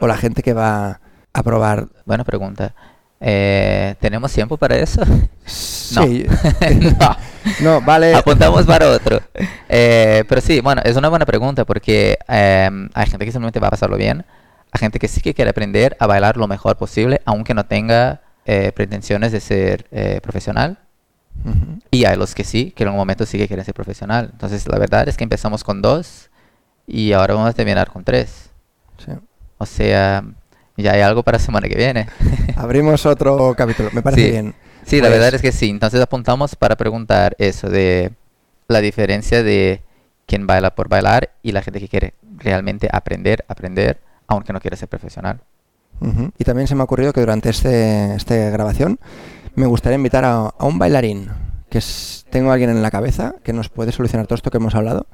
o 0.00 0.06
la 0.08 0.16
gente 0.16 0.42
que 0.42 0.54
va 0.54 1.00
a 1.32 1.42
probar. 1.44 1.88
Buena 2.04 2.24
pregunta. 2.24 2.74
Eh, 3.20 3.94
¿Tenemos 4.00 4.32
tiempo 4.32 4.56
para 4.56 4.76
eso? 4.76 5.02
Sí. 5.44 6.26
no. 6.98 7.16
no. 7.60 7.80
vale. 7.80 8.14
Apuntamos 8.14 8.66
para 8.66 8.88
otro. 8.90 9.20
Eh, 9.68 10.24
pero 10.28 10.40
sí, 10.40 10.60
bueno, 10.60 10.82
es 10.84 10.96
una 10.96 11.08
buena 11.08 11.26
pregunta 11.26 11.64
porque 11.64 12.18
em, 12.26 12.88
hay 12.92 13.06
gente 13.06 13.24
que 13.24 13.30
simplemente 13.30 13.60
va 13.60 13.68
a 13.68 13.70
pasarlo 13.70 13.96
bien. 13.96 14.24
Hay 14.72 14.80
gente 14.80 14.98
que 14.98 15.06
sí 15.06 15.20
que 15.20 15.32
quiere 15.32 15.50
aprender 15.50 15.96
a 16.00 16.06
bailar 16.06 16.36
lo 16.36 16.48
mejor 16.48 16.76
posible, 16.76 17.22
aunque 17.24 17.54
no 17.54 17.66
tenga 17.66 18.20
eh, 18.44 18.72
pretensiones 18.74 19.30
de 19.30 19.40
ser 19.40 19.86
profesional. 20.22 20.78
Y 21.90 22.04
hay 22.04 22.16
los 22.16 22.34
que 22.34 22.44
sí, 22.44 22.72
que 22.72 22.84
en 22.84 22.90
un 22.90 22.96
momento 22.96 23.24
sí 23.26 23.38
que 23.38 23.46
quieren 23.46 23.64
ser 23.64 23.74
profesional. 23.74 24.30
Entonces, 24.32 24.68
la 24.68 24.78
verdad 24.78 25.08
es 25.08 25.16
que 25.16 25.24
empezamos 25.24 25.64
con 25.64 25.80
dos 25.80 26.30
y 26.86 27.12
ahora 27.12 27.34
vamos 27.34 27.50
a 27.50 27.52
terminar 27.52 27.90
con 27.90 28.04
tres. 28.04 28.50
Sí. 28.98 29.12
O 29.58 29.66
sea, 29.66 30.24
ya 30.76 30.92
hay 30.92 31.00
algo 31.00 31.22
para 31.22 31.38
la 31.38 31.44
semana 31.44 31.68
que 31.68 31.76
viene. 31.76 32.08
Abrimos 32.56 33.04
otro 33.06 33.54
capítulo, 33.56 33.90
me 33.92 34.02
parece 34.02 34.30
bien. 34.30 34.54
Sí, 34.84 34.96
la 34.96 35.08
pues 35.08 35.12
verdad 35.18 35.34
es 35.34 35.42
que 35.42 35.52
sí. 35.52 35.68
Entonces 35.68 36.00
apuntamos 36.00 36.56
para 36.56 36.76
preguntar 36.76 37.36
eso 37.38 37.68
de 37.68 38.12
la 38.68 38.80
diferencia 38.80 39.42
de 39.42 39.82
quien 40.26 40.46
baila 40.46 40.74
por 40.74 40.88
bailar 40.88 41.30
y 41.42 41.52
la 41.52 41.62
gente 41.62 41.80
que 41.80 41.88
quiere 41.88 42.14
realmente 42.36 42.88
aprender, 42.92 43.44
aprender, 43.48 43.98
aunque 44.26 44.52
no 44.52 44.60
quiere 44.60 44.76
ser 44.76 44.88
profesional. 44.88 45.40
Y 46.38 46.44
también 46.44 46.68
se 46.68 46.76
me 46.76 46.82
ha 46.82 46.84
ocurrido 46.84 47.12
que 47.12 47.20
durante 47.20 47.50
este, 47.50 48.14
esta 48.14 48.36
grabación 48.50 49.00
me 49.58 49.66
gustaría 49.66 49.96
invitar 49.96 50.24
a, 50.24 50.54
un 50.60 50.78
bailarín 50.78 51.28
que 51.68 51.80
tengo 52.30 52.50
a 52.50 52.54
alguien 52.54 52.70
en 52.70 52.82
la 52.82 52.90
cabeza 52.90 53.34
que 53.42 53.52
nos 53.52 53.68
puede 53.68 53.92
solucionar 53.92 54.26
todo 54.26 54.36
esto 54.36 54.50
que 54.50 54.56
hemos 54.56 54.74
hablado 54.74 55.06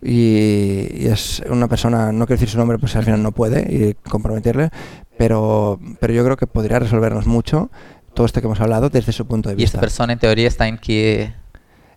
y, 0.00 1.06
es 1.06 1.42
una 1.48 1.66
persona, 1.66 2.12
no 2.12 2.26
quiero 2.26 2.38
decir 2.38 2.50
su 2.50 2.58
nombre 2.58 2.78
pues 2.78 2.94
al 2.94 3.04
final 3.04 3.22
no 3.22 3.32
puede 3.32 3.60
y 3.68 3.94
comprometerle, 4.08 4.70
pero, 5.16 5.80
pero 5.98 6.12
yo 6.12 6.24
creo 6.24 6.36
que 6.36 6.46
podría 6.46 6.78
resolvernos 6.78 7.26
mucho 7.26 7.70
todo 8.14 8.26
esto 8.26 8.40
que 8.40 8.46
hemos 8.46 8.60
hablado 8.60 8.90
desde 8.90 9.12
su 9.12 9.26
punto 9.26 9.48
de 9.48 9.56
vista. 9.56 9.62
¿Y 9.62 9.64
esta 9.66 9.80
persona 9.80 10.12
en 10.12 10.18
teoría 10.18 10.46
está 10.46 10.68
en 10.68 10.78
qué? 10.78 11.34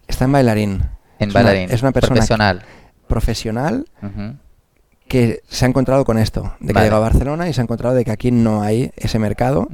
Está 0.08 0.26
en 0.26 0.32
bailarín. 0.32 0.84
En 1.20 1.32
bailarín. 1.32 1.70
es 1.72 1.82
una 1.82 1.92
persona 1.92 2.16
profesional. 2.16 2.64
profesional 3.08 3.86
que 5.08 5.42
se 5.48 5.66
ha 5.66 5.68
encontrado 5.68 6.06
con 6.06 6.18
esto, 6.18 6.56
de 6.60 6.74
que 6.74 6.80
llegado 6.80 7.04
a 7.04 7.10
Barcelona 7.10 7.50
y 7.50 7.54
se 7.54 7.62
ha 7.62 7.64
encontrado 7.64 7.96
de 7.96 8.06
que 8.06 8.12
aquí 8.12 8.32
no 8.32 8.62
hay 8.62 8.92
ese 8.96 9.20
mercado 9.20 9.68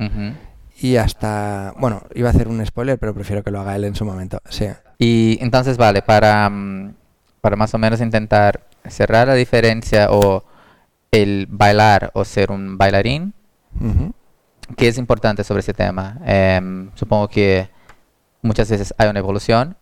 y 0.80 0.98
hasta, 0.98 1.74
bueno, 1.78 2.04
iba 2.14 2.30
a 2.30 2.32
hacer 2.32 2.48
un 2.48 2.64
spoiler, 2.66 3.00
pero 3.00 3.14
prefiero 3.14 3.44
que 3.44 3.52
lo 3.52 3.60
haga 3.60 3.76
él 3.76 3.86
en 3.86 3.96
su 3.96 4.06
momento. 4.06 4.40
Sí. 4.50 4.68
Y 5.00 5.38
entonces, 5.42 5.78
vale, 5.78 6.02
para, 6.02 6.50
mm, 6.50 6.94
para 7.42 7.56
más 7.56 7.74
o 7.74 7.78
menos 7.78 8.00
intentar 8.00 8.68
cerrar 8.88 9.28
la 9.28 9.34
diferencia 9.34 10.12
o 10.12 10.44
el 11.12 11.48
bailar 11.50 12.12
o 12.14 12.24
ser 12.26 12.52
un 12.52 12.78
bailarín, 12.78 13.34
¿qué 14.76 14.88
es 14.88 14.98
importante 14.98 15.44
sobre 15.44 15.62
ese 15.62 15.74
tema? 15.74 16.20
Em, 16.26 16.92
supongo 16.96 17.28
que 17.28 17.70
muchas 18.42 18.70
veces 18.70 18.94
hay 18.98 19.10
una 19.10 19.20
evolución 19.20 19.78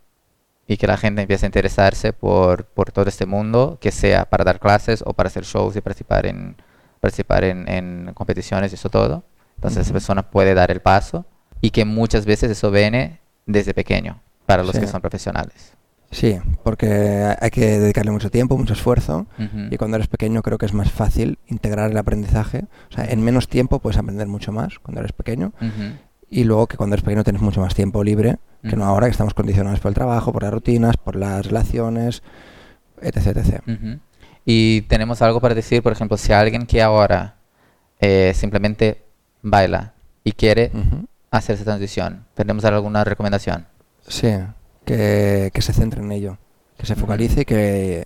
y 0.67 0.77
que 0.77 0.87
la 0.87 0.97
gente 0.97 1.21
empieza 1.21 1.45
a 1.45 1.49
interesarse 1.49 2.13
por, 2.13 2.65
por 2.65 2.91
todo 2.91 3.07
este 3.09 3.25
mundo, 3.25 3.77
que 3.81 3.91
sea 3.91 4.25
para 4.25 4.43
dar 4.43 4.59
clases 4.59 5.03
o 5.05 5.13
para 5.13 5.27
hacer 5.27 5.43
shows 5.43 5.75
y 5.75 5.81
participar 5.81 6.25
en, 6.25 6.55
participar 7.01 7.43
en, 7.43 7.69
en 7.69 8.11
competiciones 8.13 8.71
y 8.71 8.75
eso 8.75 8.89
todo. 8.89 9.23
Entonces 9.65 9.87
esa 9.87 9.93
persona 9.93 10.29
puede 10.29 10.53
dar 10.53 10.71
el 10.71 10.79
paso 10.79 11.25
y 11.61 11.71
que 11.71 11.85
muchas 11.85 12.25
veces 12.25 12.51
eso 12.51 12.69
viene 12.69 13.19
desde 13.45 13.73
pequeño 13.73 14.21
para 14.45 14.63
los 14.63 14.77
que 14.77 14.87
son 14.87 15.01
profesionales. 15.01 15.73
Sí, 16.11 16.39
porque 16.63 17.35
hay 17.41 17.49
que 17.49 17.79
dedicarle 17.79 18.11
mucho 18.11 18.29
tiempo, 18.29 18.57
mucho 18.57 18.73
esfuerzo 18.73 19.25
y 19.71 19.77
cuando 19.77 19.97
eres 19.97 20.07
pequeño 20.07 20.41
creo 20.43 20.57
que 20.57 20.65
es 20.65 20.73
más 20.73 20.91
fácil 20.91 21.39
integrar 21.47 21.89
el 21.89 21.97
aprendizaje. 21.97 22.65
O 22.89 22.93
sea, 22.93 23.05
en 23.05 23.23
menos 23.23 23.47
tiempo 23.47 23.79
puedes 23.79 23.97
aprender 23.97 24.27
mucho 24.27 24.51
más 24.51 24.79
cuando 24.79 25.01
eres 25.01 25.13
pequeño 25.13 25.51
y 26.29 26.43
luego 26.43 26.67
que 26.67 26.77
cuando 26.77 26.93
eres 26.93 27.03
pequeño 27.03 27.23
tienes 27.23 27.41
mucho 27.41 27.61
más 27.61 27.73
tiempo 27.73 28.03
libre 28.03 28.37
que 28.67 28.75
no 28.75 28.85
ahora 28.85 29.07
que 29.07 29.11
estamos 29.11 29.33
condicionados 29.33 29.79
por 29.79 29.89
el 29.89 29.95
trabajo, 29.95 30.31
por 30.31 30.43
las 30.43 30.51
rutinas, 30.51 30.97
por 30.97 31.15
las 31.15 31.45
relaciones, 31.45 32.23
etc. 33.01 33.37
etc. 33.37 33.61
Y 34.45 34.81
tenemos 34.83 35.21
algo 35.21 35.41
para 35.41 35.55
decir, 35.55 35.81
por 35.83 35.91
ejemplo, 35.91 36.17
si 36.17 36.33
alguien 36.33 36.65
que 36.65 36.81
ahora 36.81 37.35
eh, 37.99 38.31
simplemente 38.35 39.04
baila 39.45 39.93
y 40.23 40.33
quiere 40.33 40.71
hacer 41.31 41.55
esa 41.55 41.63
transición, 41.63 42.25
¿tenemos 42.33 42.65
alguna 42.65 43.03
recomendación? 43.03 43.67
Sí, 44.07 44.33
que, 44.85 45.51
se 45.59 45.73
centre 45.73 46.01
en 46.01 46.11
ello, 46.11 46.37
que 46.77 46.85
se 46.85 46.95
focalice 46.95 47.41
y 47.41 47.45
que... 47.45 48.05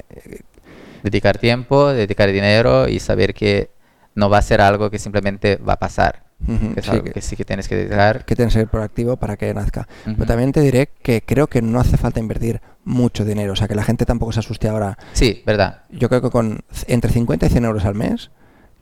Dedicar 1.02 1.38
tiempo, 1.38 1.88
dedicar 1.93 2.30
dinero 2.30 2.89
y 2.89 2.99
saber 2.99 3.34
que 3.34 3.71
no 4.15 4.30
va 4.30 4.39
a 4.39 4.41
ser 4.41 4.60
algo 4.60 4.89
que 4.89 4.99
simplemente 4.99 5.56
va 5.56 5.73
a 5.73 5.80
pasar. 5.80 6.23
que 6.45 6.82
es 6.82 6.89
algo 6.89 7.06
que, 7.06 7.21
sí 7.21 7.38
que 7.38 7.45
tienes 7.45 7.69
que 7.69 7.78
dedicar. 7.78 8.25
Que 8.25 8.36
tienes 8.36 8.54
que 8.54 8.60
ser 8.60 8.67
proactivo 8.67 9.15
para 9.15 9.38
que 9.38 9.54
nazca. 9.54 9.88
Pero 10.04 10.25
también 10.25 10.52
te 10.52 10.60
diré 10.60 10.89
que 11.02 11.21
creo 11.21 11.47
que 11.47 11.62
no 11.62 11.80
hace 11.80 11.95
falta 11.95 12.19
invertir 12.19 12.62
mucho 12.84 13.23
dinero. 13.23 13.54
O 13.54 13.56
sea, 13.56 13.69
que 13.69 13.75
la 13.75 13.84
gente 13.84 14.06
tampoco 14.06 14.34
se 14.34 14.41
asuste 14.41 14.67
ahora. 14.67 14.97
Sí, 15.13 15.41
verdad. 15.45 15.84
Yo 15.89 16.10
creo 16.10 16.21
que 16.21 16.30
con 16.30 16.65
entre 16.88 17.12
50 17.12 17.45
y 17.45 17.49
100 17.49 17.63
euros 17.63 17.86
al 17.86 17.95
mes 17.95 18.30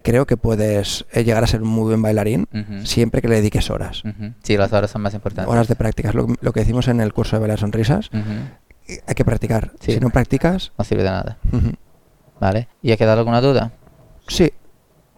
creo 0.08 0.26
que 0.26 0.38
puedes 0.38 1.06
eh, 1.12 1.26
llegar 1.26 1.43
a 1.43 1.48
ser 1.48 1.62
un 1.62 1.67
muy 1.67 1.88
buen 1.88 2.02
bailarín 2.02 2.48
siempre 2.86 3.22
que 3.22 3.28
le 3.28 3.36
dediques 3.36 3.70
horas. 3.70 4.04
Sí, 4.41 4.56
las 4.56 4.72
horas 4.72 4.89
son 4.89 5.02
más 5.02 5.13
importantes. 5.13 5.52
Horas 5.52 5.67
de 5.67 5.76
práctica. 5.76 6.13
Lo, 6.13 6.28
lo 6.39 6.54
que 6.54 6.62
decimos 6.62 6.88
en 6.88 7.02
el 7.02 7.12
curso 7.12 7.36
de 7.36 7.41
bailar 7.41 7.60
sonrisas. 7.60 8.10
Hay 9.06 9.15
que 9.15 9.26
practicar. 9.26 9.74
Si 9.82 10.00
no 10.00 10.10
practicas... 10.10 10.72
No 10.78 10.86
sirve 10.86 11.04
de 11.04 11.10
nada. 11.10 11.38
Vale. 12.39 12.70
¿Y 12.82 12.93
ha 12.93 12.98
quedado 12.98 13.20
alguna 13.20 13.41
duda? 13.41 13.74
Sí. 14.30 14.54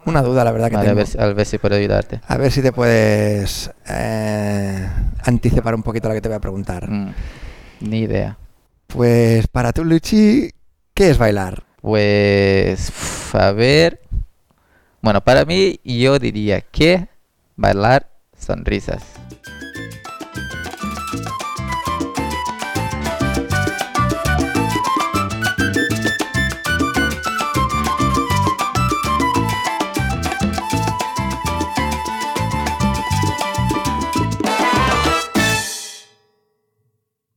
Una 0.06 0.22
duda, 0.22 0.42
la 0.42 0.50
verdad 0.50 0.70
que 0.70 0.76
tengo. 0.78 1.00
A 1.18 1.26
ver, 1.34 1.46
si 1.46 1.58
puedo 1.58 1.76
ayudarte. 1.76 2.20
A 2.26 2.36
ver 2.36 2.50
si 2.50 2.62
te 2.62 2.72
puedes 2.72 3.70
eh, 3.88 4.88
anticipar 5.24 5.76
un 5.76 5.84
poquito 5.84 6.08
lo 6.08 6.14
que 6.14 6.20
te 6.20 6.28
voy 6.28 6.36
a 6.36 6.40
preguntar. 6.40 6.90
Mm, 6.90 7.12
ni 7.82 8.00
idea. 8.00 8.38
Pues 8.88 9.46
para 9.46 9.72
tú, 9.72 9.84
Luchi, 9.84 10.50
¿qué 10.94 11.10
es 11.10 11.18
bailar? 11.18 11.62
Pues, 11.80 12.92
a 13.34 13.52
ver, 13.52 14.00
bueno, 15.02 15.20
para 15.22 15.44
mí 15.44 15.80
yo 15.84 16.18
diría 16.18 16.60
que 16.60 17.08
bailar 17.56 18.10
sonrisas. 18.36 19.02